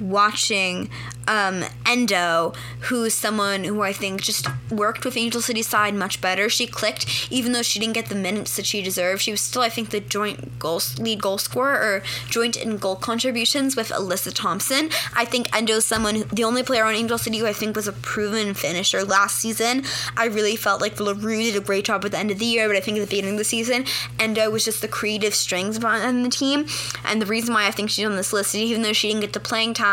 watching 0.00 0.90
um, 1.28 1.62
Endo, 1.84 2.54
who's 2.82 3.14
someone 3.14 3.64
who 3.64 3.82
I 3.82 3.92
think 3.92 4.22
just 4.22 4.46
worked 4.70 5.04
with 5.04 5.16
Angel 5.16 5.42
City 5.42 5.62
side 5.62 5.94
much 5.94 6.20
better. 6.20 6.48
She 6.48 6.66
clicked, 6.66 7.28
even 7.30 7.52
though 7.52 7.62
she 7.62 7.78
didn't 7.78 7.94
get 7.94 8.06
the 8.06 8.14
minutes 8.14 8.56
that 8.56 8.66
she 8.66 8.82
deserved. 8.82 9.22
She 9.22 9.30
was 9.30 9.40
still, 9.40 9.62
I 9.62 9.68
think, 9.68 9.90
the 9.90 10.00
joint 10.00 10.58
goal 10.58 10.80
lead 10.98 11.20
goal 11.20 11.38
scorer 11.38 11.74
or 11.74 12.02
joint 12.28 12.56
in 12.56 12.78
goal 12.78 12.96
contributions 12.96 13.76
with 13.76 13.90
Alyssa 13.90 14.32
Thompson. 14.34 14.90
I 15.14 15.24
think 15.24 15.54
Endo's 15.54 15.84
someone, 15.84 16.14
who, 16.14 16.24
the 16.24 16.44
only 16.44 16.62
player 16.62 16.84
on 16.84 16.94
Angel 16.94 17.18
City 17.18 17.38
who 17.38 17.46
I 17.46 17.52
think 17.52 17.76
was 17.76 17.88
a 17.88 17.92
proven 17.92 18.54
finisher 18.54 19.04
last 19.04 19.36
season. 19.36 19.84
I 20.16 20.26
really 20.26 20.56
felt 20.56 20.80
like 20.80 20.98
LaRue 20.98 21.42
did 21.42 21.56
a 21.56 21.60
great 21.60 21.84
job 21.84 22.04
at 22.04 22.12
the 22.12 22.18
end 22.18 22.30
of 22.30 22.38
the 22.38 22.46
year, 22.46 22.68
but 22.68 22.76
I 22.76 22.80
think 22.80 22.96
at 22.96 23.00
the 23.00 23.06
beginning 23.06 23.32
of 23.34 23.38
the 23.38 23.44
season, 23.44 23.84
Endo 24.18 24.50
was 24.50 24.64
just 24.64 24.80
the 24.80 24.88
creative 24.88 25.34
strings 25.34 25.78
behind 25.78 26.24
the 26.24 26.30
team. 26.30 26.66
And 27.04 27.20
the 27.20 27.26
reason 27.26 27.52
why 27.52 27.66
I 27.66 27.70
think 27.70 27.90
she's 27.90 28.06
on 28.06 28.16
this 28.16 28.32
list, 28.32 28.54
even 28.54 28.82
though 28.82 28.94
she 28.94 29.08
didn't 29.08 29.20
get 29.20 29.34
the 29.34 29.40
playing 29.40 29.74
time 29.74 29.87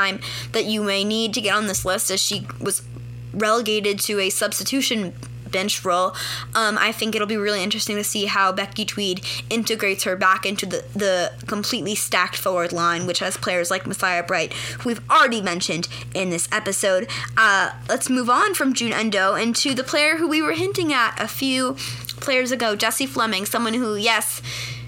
that 0.52 0.66
you 0.66 0.84
may 0.84 1.04
need 1.04 1.26
need 1.26 1.34
to 1.34 1.42
get 1.42 1.56
on 1.56 1.68
this 1.68 1.86
list 1.86 2.12
as 2.12 2.22
she 2.22 2.48
was 2.60 2.82
relegated 3.34 4.00
to 4.00 4.20
a 4.20 4.30
substitution 4.30 5.14
bench 5.52 5.86
role. 5.86 6.14
Um, 6.54 6.78
I 6.78 6.92
think 6.92 7.16
it'll 7.16 7.28
be 7.28 7.38
really 7.38 7.64
interesting 7.64 7.96
to 7.96 8.04
see 8.04 8.26
how 8.26 8.52
Becki 8.52 8.86
Tweed 8.86 9.22
integrates 9.50 10.04
her 10.04 10.16
back 10.16 10.46
into 10.46 10.66
the, 10.66 10.84
the 10.94 11.32
completely 11.48 11.96
stacked 11.96 12.36
forward 12.36 12.74
line, 12.74 13.06
which 13.06 13.20
has 13.20 13.38
players 13.38 13.72
like 13.72 13.88
Messiah 13.88 14.24
Bright, 14.24 14.54
who 14.54 14.90
we've 14.90 15.10
already 15.10 15.42
mentioned 15.42 15.88
in 16.14 16.30
this 16.30 16.50
episode. 16.52 17.08
Uh, 17.38 17.72
let's 17.88 18.10
move 18.10 18.30
on 18.30 18.54
from 18.54 18.74
Jun 18.74 18.92
Endo 18.92 19.36
into 19.36 19.74
the 19.74 19.84
player 19.84 20.18
who 20.18 20.28
we 20.28 20.42
were 20.42 20.54
hinting 20.54 20.92
at 20.92 21.16
a 21.20 21.28
few 21.28 21.76
players 22.20 22.52
ago, 22.52 22.76
Jessie 22.76 23.06
Fleming, 23.06 23.46
someone 23.46 23.76
who, 23.76 23.96
yes, 23.96 24.42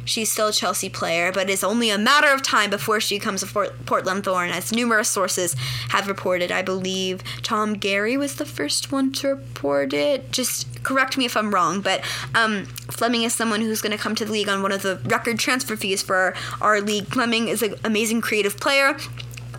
She's 0.08 0.32
still 0.32 0.48
a 0.48 0.54
Chelsea 0.54 0.90
player, 0.90 1.32
but 1.32 1.50
it's 1.50 1.64
only 1.64 1.90
a 1.90 1.98
matter 1.98 2.34
of 2.34 2.42
time 2.42 2.70
before 2.70 3.00
she 3.00 3.20
becomes 3.20 3.44
a 3.44 3.48
Portland 3.48 4.24
Thorn, 4.24 4.50
as 4.50 4.72
numerous 4.72 5.10
sources 5.10 5.56
have 5.90 6.08
reported. 6.08 6.52
I 6.52 6.62
believe 6.62 7.24
Tom 7.44 7.74
Garry 7.74 8.18
was 8.18 8.36
the 8.36 8.46
first 8.46 8.92
one 8.92 9.12
to 9.14 9.30
report 9.30 9.94
it. 9.94 10.32
Just 10.32 10.84
correct 10.84 11.18
me 11.18 11.26
if 11.26 11.36
I'm 11.36 11.54
wrong, 11.54 11.82
but 11.82 12.02
um, 12.34 12.66
Fleming 12.66 13.24
is 13.24 13.34
someone 13.34 13.62
who's 13.62 13.82
going 13.82 13.96
to 13.96 14.02
come 14.02 14.16
to 14.16 14.26
the 14.26 14.32
league 14.32 14.50
on 14.50 14.62
one 14.62 14.72
of 14.72 14.82
the 14.82 15.00
record 15.06 15.40
transfer 15.40 15.76
fees 15.76 16.02
for 16.02 16.16
our, 16.16 16.34
our 16.62 16.82
league. 16.82 17.08
Fleming 17.08 17.50
is 17.50 17.62
an 17.62 17.76
amazing 17.84 18.22
creative 18.22 18.58
player 18.60 18.98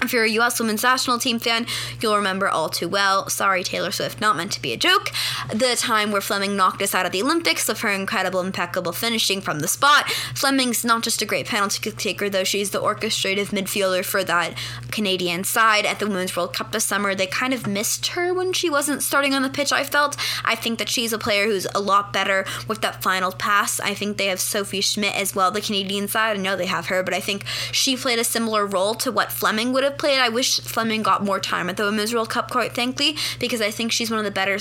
if 0.03 0.13
you're 0.13 0.25
a 0.25 0.31
US 0.31 0.61
women's 0.61 0.83
national 0.83 1.19
team 1.19 1.39
fan, 1.39 1.67
you'll 2.01 2.17
remember 2.17 2.49
all 2.49 2.69
too 2.69 2.89
well, 2.89 3.29
sorry 3.29 3.65
Taylor 3.65 3.91
Swift, 3.91 4.21
not 4.21 4.37
meant 4.37 4.53
to 4.53 4.63
be 4.63 4.73
a 4.73 4.77
joke, 4.77 5.11
the 5.53 5.77
time 5.77 6.13
where 6.13 6.21
Fleming 6.21 6.57
knocked 6.57 6.83
us 6.83 6.95
out 6.95 7.07
of 7.07 7.13
the 7.13 7.23
Olympics 7.23 7.69
with 7.69 7.81
her 7.81 7.91
incredible, 7.91 8.41
impeccable 8.41 8.93
finishing 8.93 9.41
from 9.41 9.61
the 9.61 9.69
spot. 9.69 10.11
Fleming's 10.35 10.85
not 10.85 11.03
just 11.03 11.23
a 11.23 11.27
great 11.27 11.47
penalty 11.47 11.91
taker, 11.91 12.29
though 12.29 12.45
she's 12.45 12.71
the 12.71 12.81
orchestrative 12.81 13.49
midfielder 13.49 14.05
for 14.05 14.25
that 14.25 14.57
Canadian 14.91 15.45
side 15.45 15.87
at 15.87 15.99
the 15.99 16.07
Women's 16.07 16.37
World 16.37 16.55
Cup 16.55 16.73
this 16.73 16.85
summer. 16.85 17.15
They 17.15 17.27
kind 17.27 17.55
of 17.55 17.67
missed 17.67 18.09
her 18.09 18.33
when 18.33 18.53
she 18.53 18.71
wasn't 18.71 19.03
starting 19.03 19.35
on 19.35 19.43
the 19.43 19.51
pitch, 19.51 19.73
I 19.73 19.85
felt. 19.85 20.17
I 20.45 20.55
think 20.55 20.79
that 20.79 20.89
she's 20.89 21.13
a 21.13 21.19
player 21.19 21.47
who's 21.47 21.67
a 21.75 21.81
lot 21.81 22.13
better 22.13 22.45
with 22.67 22.81
that 22.83 23.03
final 23.03 23.33
pass. 23.33 23.81
I 23.81 23.95
think 23.95 24.17
they 24.17 24.27
have 24.27 24.41
Sophie 24.41 24.81
Schmidt 24.81 25.15
as 25.15 25.35
well, 25.35 25.51
the 25.51 25.61
Canadian 25.61 26.09
side. 26.09 26.37
I 26.37 26.41
know 26.41 26.57
they 26.57 26.67
have 26.67 26.87
her, 26.87 27.03
but 27.03 27.15
I 27.15 27.21
think 27.21 27.45
she 27.73 27.97
played 27.97 28.19
a 28.19 28.25
similar 28.25 28.67
role 28.67 28.95
to 28.97 29.11
what 29.11 29.33
Fleming 29.33 29.73
would 29.73 29.85
have 29.85 29.88
have 29.89 29.99
played. 29.99 30.21
I 30.21 30.29
wish 30.29 30.61
Fleming 30.61 31.03
got 31.03 31.25
more 31.25 31.41
time 31.41 31.69
at 31.69 31.77
the 31.77 31.85
Women's 31.85 32.15
World 32.15 32.31
Cup, 32.31 32.51
quite 32.51 32.75
frankly, 32.75 33.17
because 33.39 33.61
I 33.61 33.71
think 33.71 33.93
she's 33.93 34.11
one 34.11 34.19
of 34.19 34.25
the 34.25 34.31
better 34.31 34.59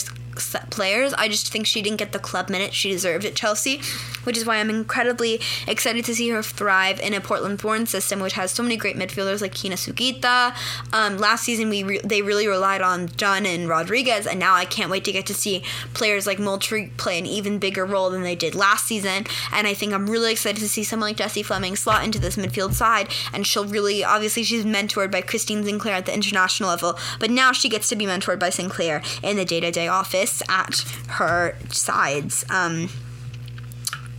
players. 0.69 1.13
I 1.13 1.27
just 1.27 1.51
think 1.51 1.65
she 1.65 1.81
didn't 1.81 1.97
get 1.97 2.11
the 2.11 2.19
club 2.19 2.49
minutes 2.49 2.75
she 2.75 2.91
deserved 2.91 3.25
at 3.25 3.35
Chelsea, 3.35 3.81
which 4.23 4.37
is 4.37 4.45
why 4.45 4.57
I'm 4.57 4.69
incredibly 4.69 5.39
excited 5.67 6.05
to 6.05 6.15
see 6.15 6.29
her 6.29 6.43
thrive 6.43 6.99
in 6.99 7.13
a 7.13 7.21
Portland 7.21 7.59
Thorns 7.59 7.89
system, 7.89 8.19
which 8.19 8.33
has 8.33 8.51
so 8.51 8.63
many 8.63 8.77
great 8.77 8.95
midfielders 8.95 9.41
like 9.41 9.57
Hina 9.57 9.75
Sugita. 9.75 10.55
Um, 10.93 11.17
last 11.17 11.43
season, 11.43 11.69
we 11.69 11.83
re- 11.83 12.01
they 12.03 12.21
really 12.21 12.47
relied 12.47 12.81
on 12.81 13.07
Dunn 13.17 13.45
and 13.45 13.67
Rodriguez, 13.67 14.27
and 14.27 14.39
now 14.39 14.53
I 14.53 14.65
can't 14.65 14.91
wait 14.91 15.03
to 15.05 15.11
get 15.11 15.25
to 15.27 15.33
see 15.33 15.63
players 15.93 16.27
like 16.27 16.39
Moultrie 16.39 16.91
play 16.97 17.17
an 17.17 17.25
even 17.25 17.59
bigger 17.59 17.85
role 17.85 18.09
than 18.09 18.23
they 18.23 18.35
did 18.35 18.55
last 18.55 18.85
season. 18.85 19.25
And 19.51 19.67
I 19.67 19.73
think 19.73 19.93
I'm 19.93 20.09
really 20.09 20.31
excited 20.31 20.59
to 20.59 20.69
see 20.69 20.83
someone 20.83 21.09
like 21.09 21.17
Jessie 21.17 21.43
Fleming 21.43 21.75
slot 21.75 22.03
into 22.03 22.19
this 22.19 22.35
midfield 22.35 22.73
side, 22.73 23.09
and 23.33 23.45
she'll 23.45 23.65
really, 23.65 24.03
obviously, 24.03 24.43
she's 24.43 24.65
mentored 24.65 25.11
by 25.11 25.21
Christine 25.21 25.63
Sinclair 25.63 25.95
at 25.95 26.05
the 26.05 26.13
international 26.13 26.69
level, 26.69 26.97
but 27.19 27.31
now 27.31 27.51
she 27.51 27.69
gets 27.69 27.89
to 27.89 27.95
be 27.95 28.05
mentored 28.05 28.39
by 28.39 28.49
Sinclair 28.49 29.01
in 29.23 29.37
the 29.37 29.45
day 29.45 29.59
to 29.59 29.71
day 29.71 29.87
office 29.87 30.26
at 30.49 30.79
her 31.09 31.55
sides. 31.69 32.45
Um, 32.49 32.89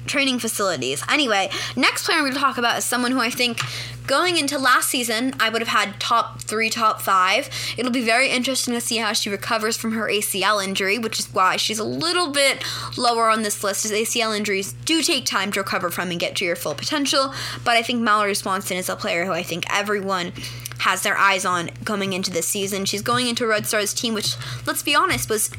training 0.06 0.38
facilities. 0.38 1.04
Anyway, 1.08 1.50
next 1.76 2.04
player 2.04 2.18
I'm 2.18 2.24
going 2.24 2.32
to 2.32 2.40
talk 2.40 2.58
about 2.58 2.78
is 2.78 2.84
someone 2.84 3.12
who 3.12 3.20
I 3.20 3.30
think 3.30 3.60
going 4.08 4.38
into 4.38 4.58
last 4.58 4.88
season, 4.88 5.34
I 5.38 5.50
would 5.50 5.60
have 5.60 5.68
had 5.68 6.00
top 6.00 6.40
three, 6.40 6.70
top 6.70 7.00
five. 7.00 7.50
It'll 7.76 7.92
be 7.92 8.04
very 8.04 8.30
interesting 8.30 8.72
to 8.74 8.80
see 8.80 8.96
how 8.96 9.12
she 9.12 9.28
recovers 9.28 9.76
from 9.76 9.92
her 9.92 10.08
ACL 10.08 10.64
injury, 10.64 10.98
which 10.98 11.20
is 11.20 11.32
why 11.32 11.56
she's 11.56 11.78
a 11.78 11.84
little 11.84 12.32
bit 12.32 12.64
lower 12.96 13.28
on 13.28 13.42
this 13.42 13.62
list, 13.62 13.84
as 13.84 13.92
ACL 13.92 14.36
injuries 14.36 14.72
do 14.86 15.02
take 15.02 15.26
time 15.26 15.52
to 15.52 15.60
recover 15.60 15.90
from 15.90 16.10
and 16.10 16.18
get 16.18 16.34
to 16.36 16.44
your 16.44 16.56
full 16.56 16.74
potential. 16.74 17.34
But 17.64 17.76
I 17.76 17.82
think 17.82 18.00
Mallory 18.00 18.34
Swanson 18.34 18.78
is 18.78 18.88
a 18.88 18.96
player 18.96 19.26
who 19.26 19.32
I 19.32 19.42
think 19.42 19.64
everyone 19.70 20.32
has 20.80 21.02
their 21.02 21.18
eyes 21.18 21.44
on 21.44 21.68
coming 21.84 22.14
into 22.14 22.30
this 22.30 22.48
season. 22.48 22.86
She's 22.86 23.02
going 23.02 23.26
into 23.26 23.46
Red 23.46 23.66
Stars 23.66 23.92
team, 23.92 24.14
which, 24.14 24.36
let's 24.66 24.82
be 24.82 24.94
honest, 24.94 25.28
was 25.28 25.50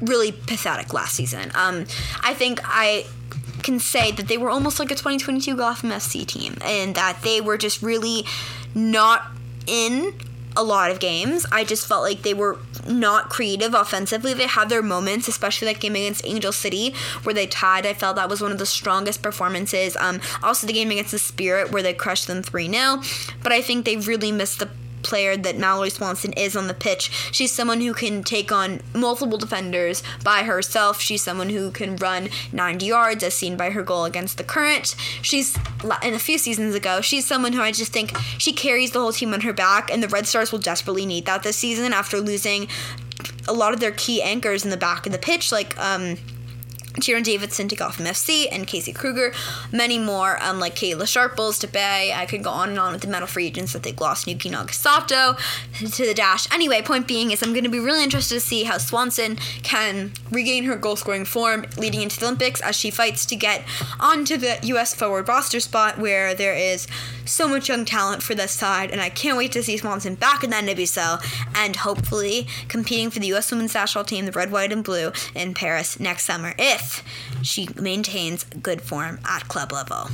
really 0.00 0.32
pathetic 0.32 0.92
last 0.92 1.14
season. 1.14 1.50
Um, 1.54 1.86
I 2.22 2.34
think 2.34 2.60
I 2.64 3.06
can 3.62 3.80
say 3.80 4.12
that 4.12 4.28
they 4.28 4.38
were 4.38 4.50
almost 4.50 4.78
like 4.78 4.90
a 4.90 4.94
2022 4.94 5.56
Gotham 5.56 5.90
FC 5.90 6.26
team, 6.26 6.56
and 6.64 6.94
that 6.94 7.22
they 7.22 7.40
were 7.40 7.56
just 7.56 7.82
really 7.82 8.24
not 8.74 9.26
in 9.66 10.14
a 10.56 10.62
lot 10.62 10.90
of 10.90 11.00
games. 11.00 11.44
I 11.52 11.64
just 11.64 11.86
felt 11.86 12.02
like 12.02 12.22
they 12.22 12.34
were 12.34 12.58
not 12.88 13.28
creative 13.28 13.74
offensively. 13.74 14.32
They 14.32 14.46
had 14.46 14.68
their 14.68 14.82
moments, 14.82 15.28
especially 15.28 15.72
that 15.72 15.80
game 15.80 15.96
against 15.96 16.26
Angel 16.26 16.52
City 16.52 16.94
where 17.22 17.34
they 17.34 17.46
tied. 17.46 17.84
I 17.84 17.92
felt 17.92 18.16
that 18.16 18.30
was 18.30 18.40
one 18.40 18.52
of 18.52 18.58
the 18.58 18.66
strongest 18.66 19.22
performances. 19.22 19.96
Um, 19.96 20.20
also 20.42 20.66
the 20.66 20.72
game 20.72 20.90
against 20.90 21.10
the 21.10 21.18
Spirit 21.18 21.70
where 21.72 21.82
they 21.82 21.92
crushed 21.92 22.26
them 22.26 22.42
3 22.42 22.70
0. 22.70 23.02
But 23.42 23.52
I 23.52 23.60
think 23.60 23.84
they 23.84 23.96
really 23.96 24.32
missed 24.32 24.60
the 24.60 24.70
player 25.06 25.36
that 25.36 25.56
Mallory 25.58 25.90
Swanson 25.90 26.32
is 26.34 26.56
on 26.56 26.66
the 26.66 26.74
pitch. 26.74 27.10
She's 27.32 27.52
someone 27.52 27.80
who 27.80 27.94
can 27.94 28.22
take 28.22 28.52
on 28.52 28.80
multiple 28.94 29.38
defenders 29.38 30.02
by 30.22 30.42
herself. 30.42 31.00
She's 31.00 31.22
someone 31.22 31.50
who 31.50 31.70
can 31.70 31.96
run 31.96 32.28
90 32.52 32.86
yards, 32.86 33.22
as 33.22 33.34
seen 33.34 33.56
by 33.56 33.70
her 33.70 33.82
goal 33.82 34.04
against 34.04 34.38
the 34.38 34.44
Current. 34.44 34.94
She's, 35.22 35.56
in 36.02 36.14
a 36.14 36.18
few 36.18 36.38
seasons 36.38 36.74
ago, 36.74 37.00
she's 37.00 37.26
someone 37.26 37.52
who 37.52 37.62
I 37.62 37.72
just 37.72 37.92
think 37.92 38.16
she 38.38 38.52
carries 38.52 38.92
the 38.92 39.00
whole 39.00 39.12
team 39.12 39.32
on 39.32 39.40
her 39.42 39.52
back, 39.52 39.90
and 39.90 40.02
the 40.02 40.08
Red 40.08 40.26
Stars 40.26 40.52
will 40.52 40.58
desperately 40.58 41.06
need 41.06 41.26
that 41.26 41.42
this 41.42 41.56
season 41.56 41.92
after 41.92 42.20
losing 42.20 42.68
a 43.48 43.52
lot 43.52 43.72
of 43.72 43.80
their 43.80 43.92
key 43.92 44.22
anchors 44.22 44.64
in 44.64 44.70
the 44.70 44.76
back 44.76 45.06
of 45.06 45.12
the 45.12 45.18
pitch, 45.18 45.52
like 45.52 45.78
um, 45.78 46.16
Tierna 46.96 47.22
Davidson 47.22 47.68
to 47.68 47.76
Gotham 47.76 48.06
FC 48.06 48.46
and 48.50 48.66
Casey 48.66 48.92
Krueger, 48.92 49.32
many 49.72 49.98
more, 49.98 50.42
um, 50.42 50.58
like 50.58 50.74
Kayla 50.74 51.06
Sharples 51.06 51.58
to 51.60 51.68
Bay. 51.68 52.12
I 52.14 52.26
could 52.26 52.42
go 52.42 52.50
on 52.50 52.70
and 52.70 52.78
on 52.78 52.92
with 52.92 53.02
the 53.02 53.08
metal 53.08 53.26
free 53.26 53.46
agents 53.46 53.72
that 53.72 53.82
they've 53.82 53.98
lost 53.98 54.26
Yuki 54.26 54.50
Nagasato 54.50 55.38
to 55.94 56.06
the 56.06 56.14
dash. 56.14 56.52
Anyway, 56.52 56.82
point 56.82 57.06
being 57.06 57.30
is 57.30 57.42
I'm 57.42 57.52
going 57.52 57.64
to 57.64 57.70
be 57.70 57.78
really 57.78 58.02
interested 58.02 58.34
to 58.34 58.40
see 58.40 58.64
how 58.64 58.78
Swanson 58.78 59.36
can 59.62 60.12
regain 60.30 60.64
her 60.64 60.76
goal 60.76 60.96
scoring 60.96 61.24
form 61.24 61.66
leading 61.76 62.02
into 62.02 62.18
the 62.18 62.26
Olympics 62.26 62.60
as 62.60 62.76
she 62.76 62.90
fights 62.90 63.26
to 63.26 63.36
get 63.36 63.64
onto 64.00 64.36
the 64.36 64.58
U.S. 64.62 64.94
forward 64.94 65.28
roster 65.28 65.60
spot 65.60 65.98
where 65.98 66.34
there 66.34 66.54
is 66.54 66.86
so 67.24 67.48
much 67.48 67.68
young 67.68 67.84
talent 67.84 68.22
for 68.22 68.34
this 68.34 68.52
side, 68.52 68.90
and 68.90 69.00
I 69.00 69.08
can't 69.08 69.36
wait 69.36 69.52
to 69.52 69.62
see 69.62 69.76
Swanson 69.76 70.14
back 70.14 70.44
in 70.44 70.50
the 70.50 70.86
cell 70.86 71.20
and 71.54 71.76
hopefully 71.76 72.46
competing 72.68 73.10
for 73.10 73.18
the 73.18 73.28
U.S. 73.28 73.50
women's 73.50 73.74
national 73.74 74.04
team, 74.04 74.26
the 74.26 74.32
red, 74.32 74.50
white, 74.50 74.72
and 74.72 74.84
blue, 74.84 75.12
in 75.34 75.54
Paris 75.54 75.98
next 76.00 76.24
summer 76.24 76.54
if 76.58 76.85
she 77.42 77.68
maintains 77.80 78.44
good 78.44 78.82
form 78.82 79.18
at 79.24 79.48
club 79.48 79.72
level. 79.72 80.08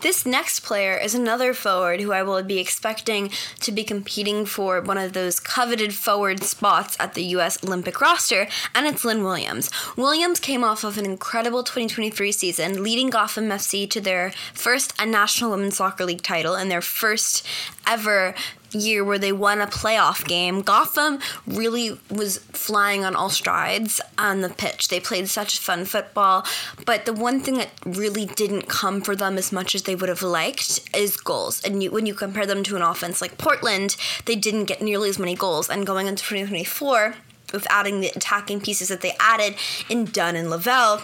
This 0.00 0.24
next 0.24 0.60
player 0.60 0.96
is 0.96 1.14
another 1.14 1.52
forward 1.52 2.00
who 2.00 2.12
I 2.12 2.22
will 2.22 2.42
be 2.42 2.58
expecting 2.58 3.30
to 3.60 3.70
be 3.70 3.84
competing 3.84 4.46
for 4.46 4.80
one 4.80 4.96
of 4.96 5.12
those 5.12 5.38
coveted 5.38 5.94
forward 5.94 6.42
spots 6.42 6.96
at 6.98 7.12
the 7.12 7.24
U.S. 7.24 7.62
Olympic 7.62 8.00
roster, 8.00 8.48
and 8.74 8.86
it's 8.86 9.04
Lynn 9.04 9.22
Williams. 9.22 9.68
Williams 9.98 10.40
came 10.40 10.64
off 10.64 10.84
of 10.84 10.96
an 10.96 11.04
incredible 11.04 11.62
2023 11.62 12.32
season, 12.32 12.82
leading 12.82 13.10
Gotham 13.10 13.50
FC 13.50 13.88
to 13.90 14.00
their 14.00 14.32
first 14.54 14.94
National 15.04 15.50
Women's 15.50 15.76
Soccer 15.76 16.06
League 16.06 16.22
title 16.22 16.54
and 16.54 16.70
their 16.70 16.80
first 16.80 17.46
ever 17.86 18.34
year 18.72 19.04
where 19.04 19.18
they 19.18 19.32
won 19.32 19.60
a 19.60 19.66
playoff 19.66 20.26
game. 20.26 20.62
Gotham 20.62 21.18
really 21.46 21.98
was 22.10 22.38
flying 22.38 23.04
on 23.04 23.16
all 23.16 23.30
strides 23.30 24.00
on 24.18 24.40
the 24.40 24.48
pitch. 24.48 24.88
They 24.88 25.00
played 25.00 25.28
such 25.28 25.58
fun 25.58 25.84
football, 25.84 26.46
but 26.86 27.06
the 27.06 27.12
one 27.12 27.40
thing 27.40 27.54
that 27.58 27.70
really 27.84 28.26
didn't 28.26 28.68
come 28.68 29.00
for 29.00 29.16
them 29.16 29.38
as 29.38 29.52
much 29.52 29.74
as 29.74 29.82
they 29.82 29.94
would 29.94 30.08
have 30.08 30.22
liked 30.22 30.80
is 30.96 31.16
goals. 31.16 31.62
And 31.64 31.82
you, 31.82 31.90
when 31.90 32.06
you 32.06 32.14
compare 32.14 32.46
them 32.46 32.62
to 32.64 32.76
an 32.76 32.82
offense 32.82 33.20
like 33.20 33.38
Portland, 33.38 33.96
they 34.26 34.36
didn't 34.36 34.64
get 34.64 34.82
nearly 34.82 35.08
as 35.08 35.18
many 35.18 35.34
goals. 35.34 35.68
And 35.68 35.86
going 35.86 36.06
into 36.06 36.22
2024, 36.24 37.14
with 37.52 37.66
adding 37.70 38.00
the 38.00 38.12
attacking 38.14 38.60
pieces 38.60 38.88
that 38.88 39.00
they 39.00 39.14
added 39.18 39.56
in 39.88 40.04
Dunn 40.04 40.36
and 40.36 40.50
Lavelle, 40.50 41.02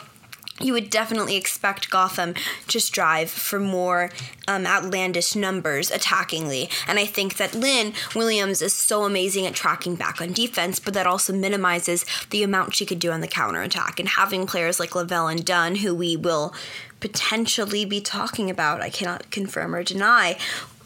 you 0.60 0.72
would 0.72 0.88
definitely 0.90 1.36
expect 1.36 1.90
Gotham 1.90 2.34
to 2.68 2.80
strive 2.80 3.30
for 3.30 3.58
more 3.58 4.10
um, 4.48 4.66
outlandish 4.66 5.36
numbers 5.36 5.90
attackingly. 5.90 6.70
And 6.88 6.98
I 6.98 7.04
think 7.04 7.36
that 7.36 7.54
Lynn 7.54 7.92
Williams 8.14 8.62
is 8.62 8.72
so 8.72 9.04
amazing 9.04 9.46
at 9.46 9.54
tracking 9.54 9.96
back 9.96 10.20
on 10.20 10.32
defense, 10.32 10.78
but 10.78 10.94
that 10.94 11.06
also 11.06 11.32
minimizes 11.32 12.06
the 12.30 12.42
amount 12.42 12.74
she 12.74 12.86
could 12.86 12.98
do 12.98 13.10
on 13.10 13.20
the 13.20 13.28
counterattack. 13.28 14.00
And 14.00 14.08
having 14.08 14.46
players 14.46 14.80
like 14.80 14.94
Lavelle 14.94 15.28
and 15.28 15.44
Dunn, 15.44 15.76
who 15.76 15.94
we 15.94 16.16
will 16.16 16.54
potentially 17.00 17.84
be 17.84 18.00
talking 18.00 18.48
about, 18.48 18.80
I 18.80 18.88
cannot 18.88 19.30
confirm 19.30 19.74
or 19.74 19.82
deny, 19.82 20.38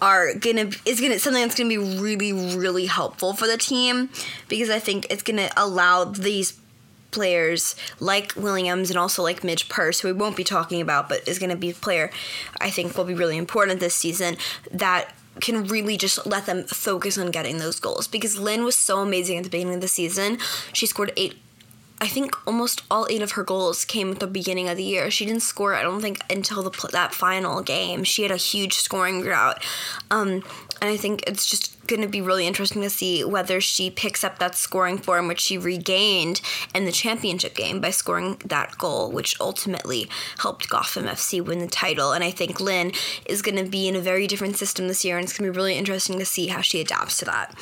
are 0.03 0.35
gonna 0.35 0.71
is 0.87 1.01
gonna 1.01 1.19
something 1.19 1.43
that's 1.43 1.55
gonna 1.55 1.69
be 1.69 1.77
really 1.77 2.33
really 2.33 2.87
helpful 2.87 3.35
for 3.35 3.47
the 3.47 3.59
team 3.59 4.09
because 4.49 4.71
I 4.71 4.79
think 4.79 5.07
it's 5.11 5.23
gonna 5.23 5.51
allow 5.57 6.05
these 6.05 6.53
players 7.11 7.75
like 7.99 8.35
Williams 8.37 8.91
and 8.91 8.99
also 8.99 9.23
like 9.23 9.45
Midge 9.45 9.69
Purce, 9.69 10.01
who 10.01 10.09
we 10.09 10.13
won't 10.13 10.37
be 10.37 10.45
talking 10.45 10.81
about, 10.81 11.09
but 11.09 11.27
is 11.29 11.39
going 11.39 11.51
to 11.51 11.57
be 11.57 11.71
a 11.71 11.75
player 11.75 12.11
I 12.61 12.71
think 12.71 12.97
will 12.97 13.05
be 13.05 13.15
really 13.15 13.37
important 13.37 13.81
this 13.81 13.95
season 13.95 14.37
that 14.71 15.13
can 15.41 15.67
really 15.67 15.97
just 15.97 16.27
let 16.27 16.47
them 16.47 16.65
focus 16.65 17.17
on 17.17 17.31
getting 17.31 17.59
those 17.59 17.81
goals 17.81 18.09
because 18.09 18.39
Lynn 18.39 18.65
was 18.65 18.77
so 18.77 18.99
amazing 18.99 19.39
at 19.39 19.45
the 19.45 19.51
beginning 19.51 19.75
of 19.75 19.81
the 19.81 19.89
season. 19.89 20.39
She 20.73 20.87
scored 20.87 21.13
eight 21.17 21.39
I 22.03 22.07
think 22.07 22.35
almost 22.47 22.83
all 22.91 23.07
eight 23.11 23.21
of 23.21 23.33
her 23.33 23.45
goals 23.45 23.85
came 23.85 24.11
at 24.13 24.21
the 24.21 24.27
beginning 24.27 24.71
of 24.71 24.79
the 24.79 24.83
year. 24.83 25.11
She 25.11 25.27
didn't 25.27 25.43
score, 25.43 25.75
I 25.75 25.83
don't 25.83 26.01
think, 26.01 26.19
until 26.31 26.63
the 26.63 26.89
that 26.93 27.15
final 27.15 27.61
game. 27.61 28.05
She 28.05 28.23
had 28.23 28.31
a 28.31 28.39
huge 28.39 28.77
scoring 28.77 29.21
drought, 29.21 29.63
um, 30.11 30.43
and 30.81 30.91
I 30.91 30.97
think 30.97 31.23
it's 31.27 31.45
just 31.45 31.70
going 31.91 32.01
to 32.01 32.09
be 32.09 32.23
really 32.23 32.47
interesting 32.47 32.81
to 32.83 32.89
see 32.89 33.25
whether 33.25 33.61
she 33.61 33.91
picks 33.91 34.25
up 34.25 34.39
that 34.39 34.55
scoring 34.55 34.97
form 34.97 35.29
which 35.29 35.41
she 35.41 35.59
regained 35.59 36.41
in 36.75 36.85
the 36.85 36.93
championship 36.93 37.55
game 37.55 37.81
by 37.81 37.91
scoring 37.91 38.41
that 38.47 38.79
goal, 38.79 39.11
which 39.11 39.39
ultimately 39.41 40.09
helped 40.39 40.71
Gotham 40.71 41.05
FC 41.05 41.45
win 41.45 41.59
the 41.59 41.67
title. 41.67 42.13
And 42.13 42.25
I 42.25 42.31
think 42.31 42.61
Lynn 42.61 42.93
is 43.27 43.43
going 43.43 43.63
to 43.63 43.69
be 43.69 43.89
in 43.89 43.97
a 43.97 44.01
very 44.01 44.27
different 44.27 44.57
system 44.57 44.89
this 44.89 45.05
year, 45.05 45.19
and 45.19 45.25
it's 45.25 45.37
going 45.37 45.47
to 45.47 45.53
be 45.53 45.57
really 45.57 45.77
interesting 45.77 46.19
to 46.19 46.25
see 46.25 46.47
how 46.47 46.61
she 46.61 46.81
adapts 46.81 47.19
to 47.19 47.25
that. 47.27 47.55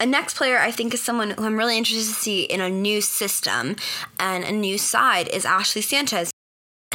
A 0.00 0.06
next 0.06 0.36
player 0.36 0.58
I 0.58 0.70
think 0.70 0.94
is 0.94 1.02
someone 1.02 1.30
who 1.30 1.44
I'm 1.44 1.56
really 1.56 1.76
interested 1.76 2.08
to 2.08 2.20
see 2.20 2.42
in 2.42 2.60
a 2.60 2.70
new 2.70 3.00
system 3.00 3.76
and 4.18 4.44
a 4.44 4.52
new 4.52 4.78
side 4.78 5.28
is 5.28 5.44
Ashley 5.44 5.82
Sanchez. 5.82 6.31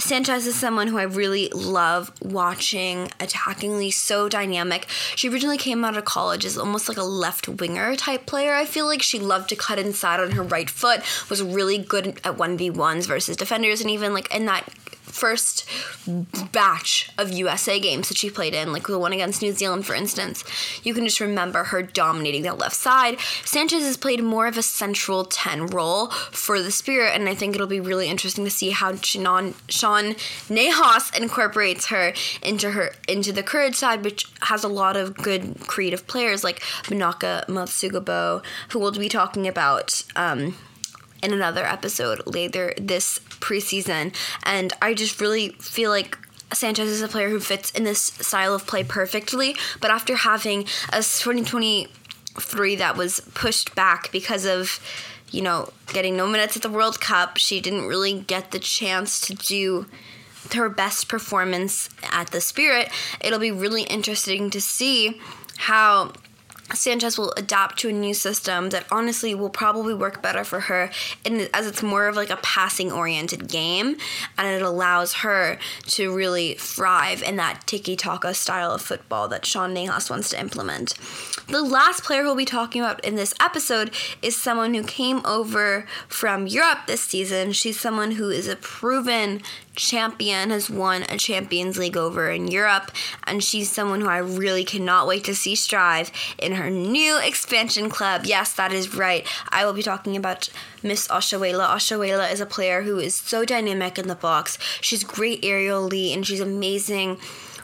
Sanchez 0.08 0.48
is 0.48 0.56
someone 0.56 0.88
who 0.88 0.98
I 0.98 1.04
really 1.04 1.50
love 1.50 2.14
watching 2.22 3.10
attackingly, 3.20 3.92
so 3.92 4.30
dynamic. 4.30 4.88
She 5.18 5.28
originally 5.28 5.58
came 5.58 5.84
out 5.84 5.98
of 5.98 6.06
college 6.06 6.46
as 6.46 6.58
almost 6.58 6.88
like 6.88 6.98
a 6.98 7.04
left 7.04 7.50
winger 7.50 7.94
type 7.98 8.26
player. 8.26 8.54
I 8.54 8.64
feel 8.64 8.86
like 8.86 9.02
she 9.02 9.20
loved 9.20 9.50
to 9.50 9.58
cut 9.58 9.80
inside 9.80 10.22
on 10.22 10.32
her 10.32 10.44
right 10.44 10.70
foot, 10.70 11.02
was 11.30 11.44
really 11.44 11.78
good 11.78 12.08
at 12.24 12.38
1v1s 12.38 13.06
versus 13.06 13.36
defenders, 13.36 13.82
and 13.82 13.92
even 13.92 14.14
like 14.14 14.34
in 14.34 14.46
that 14.46 14.64
first 15.18 15.68
batch 16.52 17.12
of 17.18 17.32
USA 17.32 17.80
games 17.80 18.10
that 18.10 18.18
she 18.18 18.30
played 18.30 18.54
in, 18.54 18.72
like 18.72 18.88
the 18.88 19.00
one 19.00 19.14
against 19.14 19.42
New 19.42 19.52
Zealand, 19.52 19.86
for 19.86 19.96
instance, 19.96 20.44
you 20.84 20.94
can 20.94 21.06
just 21.06 21.20
remember 21.20 21.66
her 21.66 21.82
dominating 21.82 22.44
that 22.44 22.58
left 22.58 22.76
side. 22.76 23.20
Sanchez 23.44 23.84
has 23.84 23.98
played 23.98 24.24
more 24.24 24.48
of 24.48 24.58
a 24.58 24.62
central 24.62 25.26
10 25.26 25.68
role 25.68 26.08
for 26.32 26.62
the 26.62 26.72
Spirit, 26.72 27.14
and 27.16 27.28
I 27.28 27.36
think 27.36 27.56
it'll 27.56 27.68
be 27.68 27.80
really 27.80 28.10
interesting 28.10 28.46
to 28.46 28.52
see 28.52 28.70
how 28.70 28.96
Sean, 28.96 29.56
Sean 29.68 30.14
Nahas 30.50 31.18
incorporates 31.20 31.88
her 31.88 32.14
into 32.42 32.72
her 32.72 32.92
into 33.08 33.32
the 33.32 33.44
courage 33.44 33.76
side, 33.76 34.04
which 34.04 34.26
has 34.42 34.64
a 34.64 34.68
lot 34.68 34.96
of 34.96 35.16
good 35.18 35.60
creative 35.62 36.08
players 36.08 36.44
like 36.44 36.60
Manaka 36.84 37.46
Matsukubo, 37.48 38.44
who 38.70 38.80
we'll 38.80 38.92
be 38.92 39.10
talking 39.10 39.48
about 39.48 40.04
um, 40.16 40.56
in 41.22 41.34
another 41.34 41.66
episode 41.66 42.26
later 42.26 42.74
this 42.80 43.20
preseason. 43.40 44.14
And 44.44 44.74
I 44.82 44.94
just 44.94 45.20
really 45.22 45.50
feel 45.60 45.90
like 45.90 46.18
Sanchez 46.54 46.90
is 46.90 47.02
a 47.02 47.08
player 47.08 47.30
who 47.30 47.40
fits 47.40 47.72
in 47.72 47.84
this 47.84 48.00
style 48.00 48.54
of 48.54 48.68
play 48.68 48.84
perfectly. 48.84 49.56
But 49.82 49.92
after 49.92 50.16
having 50.16 50.62
a 50.90 50.98
2023 51.04 52.76
that 52.78 52.98
was 52.98 53.20
pushed 53.34 53.76
back 53.76 54.12
because 54.12 54.46
of, 54.46 54.80
you 55.32 55.42
know, 55.42 55.72
getting 55.94 56.16
no 56.16 56.28
minutes 56.28 56.56
at 56.56 56.62
the 56.62 56.70
World 56.70 57.02
Cup, 57.02 57.38
she 57.38 57.60
didn't 57.60 57.86
really 57.86 58.20
get 58.20 58.52
the 58.52 58.60
chance 58.60 59.20
to 59.22 59.34
do 59.34 59.86
her 60.54 60.70
best 60.70 61.10
performance 61.10 61.90
at 62.12 62.32
the 62.32 62.40
Spirit. 62.40 62.90
It'll 63.20 63.40
be 63.40 63.52
really 63.52 63.84
interesting 63.84 64.50
to 64.52 64.62
see 64.62 65.20
how 65.58 66.14
Sanchez 66.74 67.18
will 67.18 67.34
adapt 67.38 67.80
to 67.80 67.90
a 67.90 67.94
new 67.94 68.14
system 68.14 68.70
that 68.70 68.86
honestly 68.92 69.34
will 69.34 69.50
probably 69.50 69.94
work 69.94 70.22
better 70.22 70.44
for 70.44 70.62
her 70.62 70.92
as 71.54 71.68
it's 71.68 71.82
more 71.82 72.08
of 72.08 72.16
like 72.16 72.30
a 72.30 72.38
passing 72.38 72.92
oriented 72.92 73.48
game 73.48 73.98
and 74.38 74.48
it 74.48 74.62
allows 74.62 75.14
her 75.16 75.58
to 75.84 76.14
really 76.14 76.56
thrive 76.56 77.24
in 77.24 77.36
that 77.38 77.66
tiki-taka 77.66 78.34
style 78.34 78.72
of 78.72 78.82
football 78.82 79.28
that 79.28 79.46
Sean 79.46 79.74
Nahas 79.74 80.10
wants 80.10 80.30
to 80.30 80.40
implement. 80.40 80.94
The 81.48 81.62
last 81.62 82.04
player 82.04 82.24
we'll 82.24 82.36
be 82.36 82.46
talking 82.46 82.82
about 82.82 83.04
in 83.06 83.16
this 83.16 83.34
episode 83.40 83.92
is 84.22 84.36
someone 84.36 84.74
who 84.74 84.84
came 84.84 85.26
over 85.26 85.88
from 86.08 86.48
Europe 86.48 86.80
this 86.88 87.02
season. 87.02 87.54
She's 87.54 87.80
someone 87.80 88.12
who 88.12 88.30
is 88.30 88.48
a 88.48 88.58
proven 88.58 89.42
champion, 89.78 90.50
has 90.50 90.70
won 90.70 91.04
a 91.04 91.18
Champions 91.18 91.78
League 91.78 91.96
over 91.96 92.30
in 92.30 92.48
Europe, 92.48 92.92
and 93.24 93.44
she's 93.44 93.72
someone 93.72 94.02
who 94.02 94.10
I 94.10 94.18
really 94.18 94.66
cannot 94.66 95.08
wait 95.08 95.24
to 95.26 95.36
see 95.36 95.56
strive 95.56 96.12
in 96.38 96.54
her 96.54 96.70
new 96.70 97.18
expansion 97.20 97.90
club. 97.90 98.26
Yes, 98.26 98.52
that 98.54 98.74
is 98.74 98.94
right. 98.94 99.26
I 99.50 99.66
will 99.66 99.74
be 99.74 99.84
talking 99.84 100.18
about 100.18 100.50
Miss 100.84 101.08
Oshoala. 101.08 101.68
Oshoala 101.70 102.30
is 102.32 102.42
a 102.42 102.46
player 102.46 102.82
who 102.82 103.00
is 103.00 103.16
so 103.16 103.46
dynamic 103.46 103.98
in 103.98 104.08
the 104.08 104.16
box. 104.16 104.58
She's 104.82 105.04
great 105.04 105.42
aerially 105.44 106.14
and 106.14 106.26
she's 106.26 106.42
amazing 106.42 107.18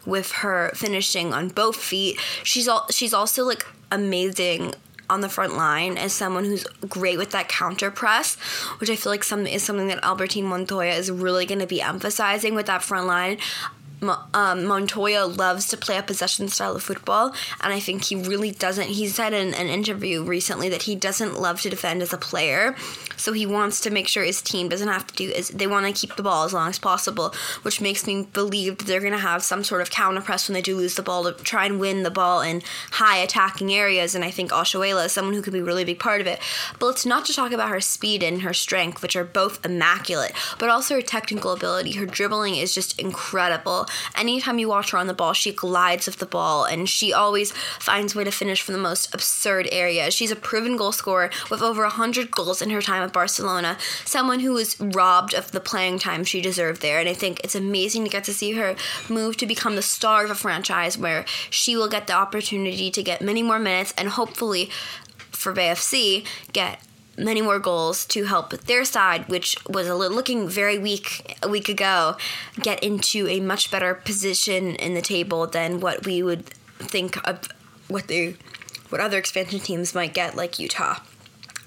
with 0.05 0.31
her 0.31 0.71
finishing 0.75 1.33
on 1.33 1.49
both 1.49 1.77
feet. 1.77 2.19
She's 2.43 2.67
all 2.67 2.87
she's 2.89 3.13
also 3.13 3.43
like 3.43 3.65
amazing 3.91 4.73
on 5.13 5.21
the 5.21 5.29
front 5.29 5.55
line 5.55 5.97
as 5.97 6.11
someone 6.11 6.43
who's 6.43 6.65
great 6.89 7.17
with 7.17 7.31
that 7.31 7.47
counter 7.47 7.91
press, 7.91 8.35
which 8.79 8.89
I 8.89 8.95
feel 8.95 9.11
like 9.11 9.23
some 9.23 9.45
is 9.45 9.63
something 9.63 9.87
that 9.87 10.01
Albertin 10.01 10.43
Montoya 10.43 10.93
is 10.93 11.11
really 11.11 11.45
going 11.45 11.59
to 11.59 11.67
be 11.67 11.81
emphasizing 11.81 12.55
with 12.55 12.65
that 12.65 12.83
front 12.83 13.05
line 13.05 13.37
um, 14.33 14.65
Montoya 14.65 15.25
loves 15.25 15.67
to 15.67 15.77
play 15.77 15.97
a 15.97 16.03
possession 16.03 16.47
style 16.47 16.75
of 16.75 16.83
football, 16.83 17.33
and 17.61 17.73
I 17.73 17.79
think 17.79 18.05
he 18.05 18.15
really 18.15 18.51
doesn't. 18.51 18.89
He 18.89 19.07
said 19.07 19.33
in 19.33 19.53
an 19.53 19.67
interview 19.67 20.23
recently 20.23 20.69
that 20.69 20.83
he 20.83 20.95
doesn't 20.95 21.39
love 21.39 21.61
to 21.61 21.69
defend 21.69 22.01
as 22.01 22.13
a 22.13 22.17
player, 22.17 22.75
so 23.17 23.33
he 23.33 23.45
wants 23.45 23.79
to 23.81 23.89
make 23.89 24.07
sure 24.07 24.23
his 24.23 24.41
team 24.41 24.69
doesn't 24.69 24.87
have 24.87 25.07
to 25.07 25.15
do 25.15 25.29
is 25.29 25.49
they 25.49 25.67
want 25.67 25.85
to 25.85 25.93
keep 25.93 26.15
the 26.15 26.23
ball 26.23 26.45
as 26.45 26.53
long 26.53 26.69
as 26.69 26.79
possible, 26.79 27.33
which 27.61 27.81
makes 27.81 28.05
me 28.05 28.27
believe 28.33 28.77
that 28.77 28.87
they're 28.87 28.99
going 28.99 29.13
to 29.13 29.19
have 29.19 29.43
some 29.43 29.63
sort 29.63 29.81
of 29.81 29.89
counter 29.89 30.21
press 30.21 30.47
when 30.47 30.53
they 30.53 30.61
do 30.61 30.75
lose 30.75 30.95
the 30.95 31.03
ball 31.03 31.23
to 31.23 31.31
try 31.43 31.65
and 31.65 31.79
win 31.79 32.03
the 32.03 32.11
ball 32.11 32.41
in 32.41 32.61
high 32.91 33.17
attacking 33.17 33.73
areas. 33.73 34.15
And 34.15 34.23
I 34.23 34.31
think 34.31 34.51
Oshoala 34.51 35.05
is 35.05 35.11
someone 35.11 35.33
who 35.33 35.41
could 35.41 35.53
be 35.53 35.59
a 35.59 35.63
really 35.63 35.85
big 35.85 35.99
part 35.99 36.21
of 36.21 36.27
it. 36.27 36.39
But 36.79 36.87
let's 36.87 37.05
not 37.05 37.25
just 37.25 37.37
talk 37.37 37.51
about 37.51 37.69
her 37.69 37.81
speed 37.81 38.23
and 38.23 38.41
her 38.41 38.53
strength, 38.53 39.01
which 39.01 39.15
are 39.15 39.23
both 39.23 39.63
immaculate, 39.65 40.33
but 40.59 40.69
also 40.69 40.95
her 40.95 41.01
technical 41.01 41.51
ability. 41.51 41.93
Her 41.93 42.05
dribbling 42.05 42.55
is 42.55 42.73
just 42.73 42.99
incredible 42.99 43.87
anytime 44.15 44.59
you 44.59 44.67
watch 44.67 44.91
her 44.91 44.97
on 44.97 45.07
the 45.07 45.13
ball, 45.13 45.33
she 45.33 45.51
glides 45.51 46.05
with 46.05 46.17
the 46.17 46.25
ball 46.25 46.65
and 46.65 46.89
she 46.89 47.13
always 47.13 47.51
finds 47.79 48.13
a 48.13 48.17
way 48.17 48.23
to 48.23 48.31
finish 48.31 48.61
from 48.61 48.73
the 48.73 48.79
most 48.79 49.13
absurd 49.13 49.67
areas. 49.71 50.13
She's 50.13 50.31
a 50.31 50.35
proven 50.35 50.77
goal 50.77 50.91
scorer 50.91 51.29
with 51.49 51.61
over 51.61 51.83
100 51.83 52.31
goals 52.31 52.61
in 52.61 52.69
her 52.69 52.81
time 52.81 53.03
at 53.03 53.13
Barcelona, 53.13 53.77
someone 54.05 54.39
who 54.39 54.53
was 54.53 54.79
robbed 54.79 55.33
of 55.33 55.51
the 55.51 55.59
playing 55.59 55.99
time 55.99 56.23
she 56.23 56.41
deserved 56.41 56.81
there. 56.81 56.99
And 56.99 57.09
I 57.09 57.13
think 57.13 57.41
it's 57.43 57.55
amazing 57.55 58.03
to 58.03 58.09
get 58.09 58.23
to 58.25 58.33
see 58.33 58.53
her 58.53 58.75
move 59.09 59.37
to 59.37 59.45
become 59.45 59.75
the 59.75 59.81
star 59.81 60.25
of 60.25 60.31
a 60.31 60.35
franchise 60.35 60.97
where 60.97 61.25
she 61.49 61.75
will 61.75 61.89
get 61.89 62.07
the 62.07 62.13
opportunity 62.13 62.91
to 62.91 63.03
get 63.03 63.21
many 63.21 63.43
more 63.43 63.59
minutes 63.59 63.93
and 63.97 64.09
hopefully 64.09 64.69
for 65.31 65.53
BFC 65.53 66.25
get 66.51 66.79
many 67.17 67.41
more 67.41 67.59
goals 67.59 68.05
to 68.05 68.25
help 68.25 68.51
their 68.51 68.85
side, 68.85 69.27
which 69.29 69.55
was 69.67 69.87
looking 69.89 70.47
very 70.47 70.77
weak 70.77 71.37
a 71.43 71.47
week 71.47 71.69
ago, 71.69 72.17
get 72.61 72.83
into 72.83 73.27
a 73.27 73.39
much 73.39 73.71
better 73.71 73.93
position 73.93 74.75
in 74.75 74.93
the 74.93 75.01
table 75.01 75.47
than 75.47 75.79
what 75.79 76.05
we 76.05 76.23
would 76.23 76.45
think 76.79 77.17
of 77.27 77.47
what 77.87 78.07
the 78.07 78.35
what 78.89 79.01
other 79.01 79.17
expansion 79.17 79.59
teams 79.59 79.95
might 79.95 80.13
get, 80.13 80.35
like 80.35 80.59
Utah. 80.59 80.99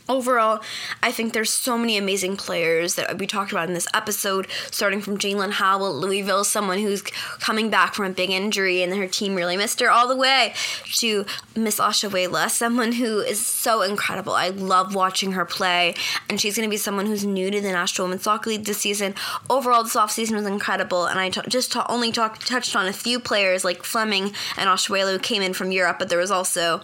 Overall, 0.08 0.60
I 1.02 1.10
think 1.10 1.32
there's 1.32 1.50
so 1.50 1.76
many 1.76 1.96
amazing 1.96 2.36
players 2.36 2.94
that 2.94 3.18
we 3.18 3.26
talked 3.26 3.50
about 3.50 3.66
in 3.66 3.74
this 3.74 3.88
episode, 3.92 4.46
starting 4.70 5.00
from 5.00 5.18
Jaelin 5.18 5.50
Howell, 5.50 5.98
Louisville, 5.98 6.44
someone 6.44 6.78
who's 6.78 7.02
coming 7.40 7.70
back 7.70 7.94
from 7.94 8.04
a 8.04 8.10
big 8.10 8.30
injury 8.30 8.82
and 8.82 8.94
her 8.94 9.08
team 9.08 9.34
really 9.34 9.56
missed 9.56 9.80
her, 9.80 9.90
all 9.90 10.06
the 10.06 10.16
way 10.16 10.54
to 10.94 11.26
Miss 11.56 11.80
Oshoala, 11.80 12.48
someone 12.50 12.92
who 12.92 13.18
is 13.18 13.44
so 13.44 13.82
incredible. 13.82 14.32
I 14.32 14.50
love 14.50 14.94
watching 14.94 15.32
her 15.32 15.44
play, 15.44 15.94
and 16.28 16.40
she's 16.40 16.54
going 16.56 16.68
to 16.68 16.72
be 16.72 16.76
someone 16.76 17.06
who's 17.06 17.24
new 17.24 17.50
to 17.50 17.60
the 17.60 17.72
National 17.72 18.06
Women's 18.06 18.22
Soccer 18.22 18.50
League 18.50 18.64
this 18.64 18.78
season. 18.78 19.14
Overall, 19.50 19.82
this 19.82 19.96
offseason 19.96 20.36
was 20.36 20.46
incredible, 20.46 21.06
and 21.06 21.18
I 21.18 21.30
t- 21.30 21.40
just 21.48 21.72
t- 21.72 21.80
only 21.88 22.12
talk- 22.12 22.38
touched 22.44 22.76
on 22.76 22.86
a 22.86 22.92
few 22.92 23.18
players 23.18 23.64
like 23.64 23.82
Fleming 23.82 24.32
and 24.56 24.68
Oshoala 24.68 25.12
who 25.12 25.18
came 25.18 25.42
in 25.42 25.52
from 25.52 25.72
Europe, 25.72 25.98
but 25.98 26.10
there 26.10 26.18
was 26.18 26.30
also 26.30 26.80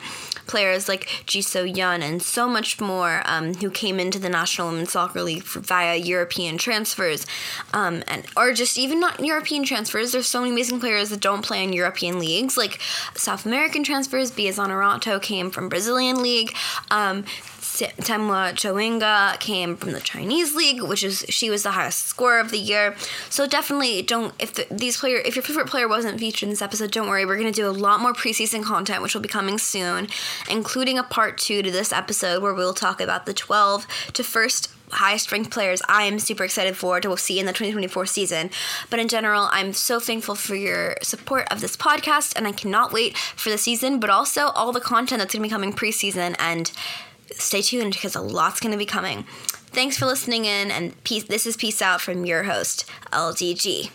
players 0.49 0.89
like 0.89 1.07
Jisoo 1.27 1.77
Yun 1.77 2.03
and 2.03 2.21
so 2.21 2.49
much 2.49 2.81
more 2.81 3.12
um, 3.25 3.55
who 3.55 3.71
came 3.71 4.01
into 4.01 4.19
the 4.19 4.29
National 4.29 4.69
Women's 4.69 4.93
Soccer 4.93 5.23
League 5.23 5.43
via 5.45 5.97
European 5.97 6.57
transfers, 6.57 7.27
um, 7.75 8.03
and 8.09 8.25
or 8.37 8.53
just 8.53 8.79
even 8.79 9.01
not 9.01 9.21
European 9.21 9.65
transfers. 9.65 10.13
There's 10.13 10.27
so 10.27 10.41
many 10.41 10.53
amazing 10.53 10.81
players 10.81 11.11
that 11.11 11.21
don't 11.21 11.45
play 11.45 11.63
in 11.63 11.73
European 11.73 12.19
leagues, 12.19 12.57
like 12.57 12.81
South 13.15 13.47
American 13.47 13.85
transfers. 13.85 14.31
Bia 14.31 14.53
Zaneratto 14.53 15.21
came 15.21 15.51
from 15.51 15.69
Brazilian 15.69 16.23
league. 16.23 16.55
Um, 16.91 17.25
Temwa 17.73 18.53
Chawinga 18.53 19.39
came 19.41 19.77
from 19.77 19.93
the 19.93 20.01
Chinese 20.01 20.55
league, 20.55 20.83
which 20.83 21.03
is 21.03 21.25
she 21.29 21.51
was 21.51 21.63
the 21.63 21.73
highest 21.73 22.07
scorer 22.07 22.39
of 22.39 22.51
the 22.51 22.59
year. 22.59 22.95
So 23.31 23.47
definitely 23.47 24.03
don't 24.03 24.35
if 24.39 24.55
the, 24.55 24.67
these 24.71 24.99
player 24.99 25.19
if 25.19 25.37
your 25.37 25.43
favorite 25.43 25.69
player 25.69 25.89
wasn't 25.89 26.19
featured 26.19 26.45
in 26.45 26.51
this 26.51 26.63
episode, 26.63 26.91
don't 26.91 27.09
worry. 27.09 27.25
We're 27.25 27.39
gonna 27.39 27.53
do 27.53 27.69
a 27.69 27.71
lot 27.71 28.01
more 28.01 28.13
preseason 28.13 28.63
content, 28.63 29.03
which 29.03 29.15
will 29.15 29.23
be 29.23 29.29
coming 29.29 29.59
soon, 29.59 30.09
including 30.51 30.99
a 30.99 31.03
part 31.03 31.39
two 31.39 31.63
to 31.63 31.71
this 31.71 31.93
episode 31.93 32.43
where 32.43 32.55
we'll 32.55 32.75
talk 32.75 33.01
about 33.01 33.27
the 33.27 33.35
12 33.35 33.87
to 34.15 34.23
first 34.23 34.71
highest 34.93 35.33
ranked 35.33 35.51
players 35.51 35.81
I 35.89 36.03
am 36.03 36.19
super 36.19 36.45
excited 36.45 36.77
for 36.77 37.01
to 37.01 37.17
see 37.17 37.41
in 37.41 37.47
the 37.47 37.53
2024 37.53 38.07
season. 38.07 38.51
But 38.91 39.01
in 39.01 39.09
general, 39.09 39.49
I'm 39.51 39.73
so 39.73 39.99
thankful 39.99 40.35
for 40.35 40.55
your 40.55 40.97
support 41.03 41.51
of 41.51 41.61
this 41.61 41.77
podcast 41.77 42.35
and 42.37 42.47
I 42.47 42.53
cannot 42.53 42.93
wait 42.93 43.17
for 43.17 43.51
the 43.51 43.59
season, 43.59 44.01
but 44.01 44.11
also 44.11 44.49
all 44.49 44.73
the 44.73 44.81
content 44.81 45.21
that's 45.21 45.33
going 45.33 45.43
to 45.43 45.49
be 45.49 45.53
coming 45.53 45.73
preseason 45.73 46.37
and 46.39 46.71
stay 47.39 47.63
tuned 47.63 47.93
because 47.93 48.15
a 48.15 48.21
lot's 48.21 48.61
going 48.61 48.73
to 48.73 48.79
be 48.79 48.87
coming. 48.87 49.25
Thanks 49.73 49.97
for 49.97 50.07
listening 50.07 50.45
in, 50.45 50.71
and 50.71 51.03
peace, 51.05 51.25
this 51.25 51.47
is 51.47 51.57
Peace 51.57 51.81
Out 51.81 52.01
from 52.01 52.27
your 52.27 52.43
host, 52.43 52.85
LDG. 53.11 53.91